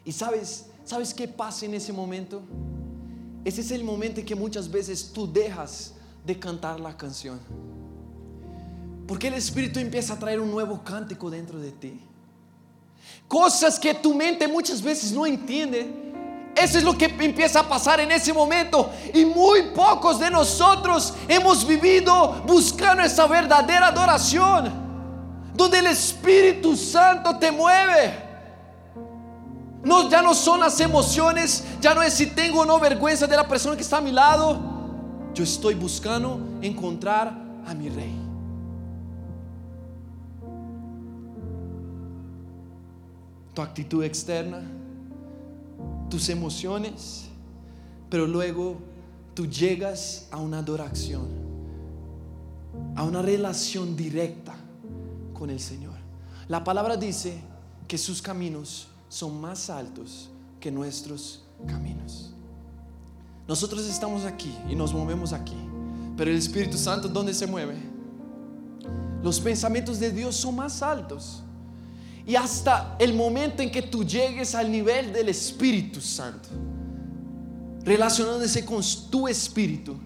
¿Y 0.04 0.12
sabes, 0.12 0.66
sabes 0.84 1.14
qué 1.14 1.28
pasa 1.28 1.66
en 1.66 1.74
ese 1.74 1.94
momento? 1.94 2.42
Ese 3.46 3.62
es 3.62 3.72
el 3.72 3.84
momento 3.84 4.20
en 4.20 4.26
que 4.26 4.36
muchas 4.36 4.70
veces 4.70 5.12
tú 5.14 5.32
dejas 5.32 5.94
de 6.26 6.38
cantar 6.38 6.80
la 6.80 6.96
canción. 6.98 7.40
Porque 9.08 9.28
el 9.28 9.36
Espíritu 9.36 9.80
empieza 9.80 10.14
a 10.14 10.20
traer 10.20 10.40
un 10.40 10.52
nuevo 10.52 10.84
cántico 10.84 11.30
dentro 11.30 11.60
de 11.60 11.72
ti. 11.72 12.00
Cosas 13.28 13.80
que 13.80 13.94
tu 13.94 14.14
mente 14.14 14.48
muchas 14.48 14.82
veces 14.82 15.12
no 15.12 15.26
entiende. 15.26 16.09
Eso 16.60 16.78
es 16.78 16.84
lo 16.84 16.98
que 16.98 17.06
empieza 17.06 17.62
a 17.62 17.64
pasar 17.64 18.02
en 18.02 18.12
ese 18.12 18.34
momento. 18.34 18.92
Y 19.14 19.24
muy 19.24 19.64
pocos 19.74 20.20
de 20.20 20.30
nosotros 20.30 21.14
hemos 21.28 21.66
vivido 21.66 22.44
buscando 22.46 23.02
esa 23.02 23.28
verdadera 23.28 23.88
adoración. 23.88 24.70
Donde 25.54 25.80
el 25.80 25.88
Espíritu 25.88 26.76
Santo 26.76 27.38
te 27.38 27.52
mueve. 27.52 28.28
No, 29.84 30.10
ya 30.10 30.22
no 30.22 30.34
son 30.34 30.60
las 30.60 30.78
emociones, 30.82 31.64
ya 31.80 31.96
no 31.96 32.02
es 32.02 32.14
si 32.14 32.28
tengo 32.28 32.62
o 32.62 32.66
no 32.66 32.78
vergüenza 32.80 33.26
de 33.26 33.38
la 33.38 33.48
persona 33.48 33.78
que 33.78 33.82
está 33.82 33.98
a 33.98 34.02
mi 34.02 34.12
lado. 34.12 34.60
Yo 35.34 35.46
estoy 35.46 35.76
buscando 35.76 36.40
encontrar 36.62 37.34
a 37.66 37.74
mi 37.74 37.88
rey. 37.88 38.14
Tu 43.54 43.62
actitud 43.62 44.04
externa, 44.04 44.62
tus 46.10 46.30
emociones, 46.30 47.30
pero 48.10 48.26
luego 48.26 48.78
tú 49.34 49.46
llegas 49.46 50.28
a 50.32 50.38
una 50.38 50.60
adoración, 50.60 51.28
a 52.96 53.04
una 53.04 53.22
relación 53.22 53.96
directa 53.96 54.56
con 55.34 55.50
el 55.50 55.60
Señor. 55.60 55.96
La 56.48 56.64
palabra 56.64 56.98
dice 56.98 57.40
que 57.88 57.98
sus 57.98 58.22
caminos 58.22 58.88
son 59.08 59.40
más 59.40 59.70
altos 59.70 60.30
que 60.60 60.72
nuestros 60.72 61.44
caminos. 61.68 62.32
Nosotros 63.48 63.86
estamos 63.88 64.26
aquí 64.26 64.56
y 64.70 64.76
nos 64.76 64.94
movemos 64.94 65.34
aquí, 65.34 65.58
pero 66.16 66.30
el 66.30 66.38
Espíritu 66.38 66.78
Santo, 66.78 67.08
¿dónde 67.08 67.34
se 67.34 67.48
mueve? 67.48 67.76
Los 69.24 69.40
pensamientos 69.40 70.00
de 70.00 70.12
Dios 70.12 70.36
son 70.36 70.56
más 70.56 70.82
altos. 70.82 71.44
Y 72.26 72.36
hasta 72.36 72.96
el 73.00 73.14
momento 73.14 73.64
en 73.64 73.72
que 73.72 73.82
tú 73.82 74.04
llegues 74.04 74.54
al 74.56 74.72
nivel 74.72 75.12
del 75.12 75.30
Espíritu 75.30 76.00
Santo, 76.00 76.50
relacionándose 77.84 78.64
con 78.66 78.82
tu 79.10 79.28
espíritu, 79.28 79.98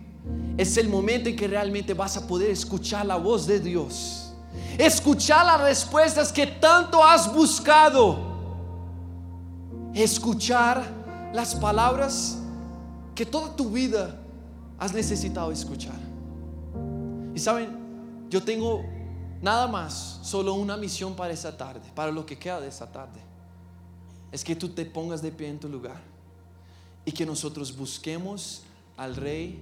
es 0.58 0.78
el 0.78 0.88
momento 0.88 1.30
en 1.30 1.36
que 1.36 1.48
realmente 1.48 1.94
vas 1.94 2.16
a 2.18 2.26
poder 2.28 2.52
escuchar 2.52 3.06
la 3.06 3.18
voz 3.18 3.46
de 3.46 3.60
Dios. 3.60 4.34
Escuchar 4.78 5.46
las 5.46 5.62
respuestas 5.62 6.32
que 6.32 6.48
tanto 6.48 7.04
has 7.04 7.34
buscado 7.34 8.34
escuchar 9.94 10.84
las 11.34 11.56
palabras 11.56 12.38
que 13.16 13.26
toda 13.26 13.56
tu 13.56 13.70
vida 13.70 14.20
has 14.80 14.94
necesitado 14.94 15.52
escuchar. 15.52 15.96
Y 17.36 17.40
saben, 17.40 17.70
yo 18.30 18.42
tengo 18.42 18.84
nada 19.44 19.68
más, 19.68 20.20
solo 20.24 20.54
una 20.54 20.78
misión 20.78 21.16
para 21.16 21.34
esa 21.34 21.58
tarde, 21.58 21.92
para 21.94 22.14
lo 22.14 22.26
que 22.26 22.40
queda 22.40 22.62
de 22.62 22.70
esa 22.70 22.90
tarde. 22.90 23.20
Es 24.32 24.42
que 24.42 24.56
tú 24.56 24.70
te 24.70 24.86
pongas 24.86 25.22
de 25.22 25.34
pie 25.34 25.50
en 25.50 25.60
tu 25.60 25.68
lugar 25.68 26.02
y 27.04 27.12
que 27.12 27.26
nosotros 27.26 27.76
busquemos 27.76 28.64
al 28.96 29.18
Rey 29.18 29.62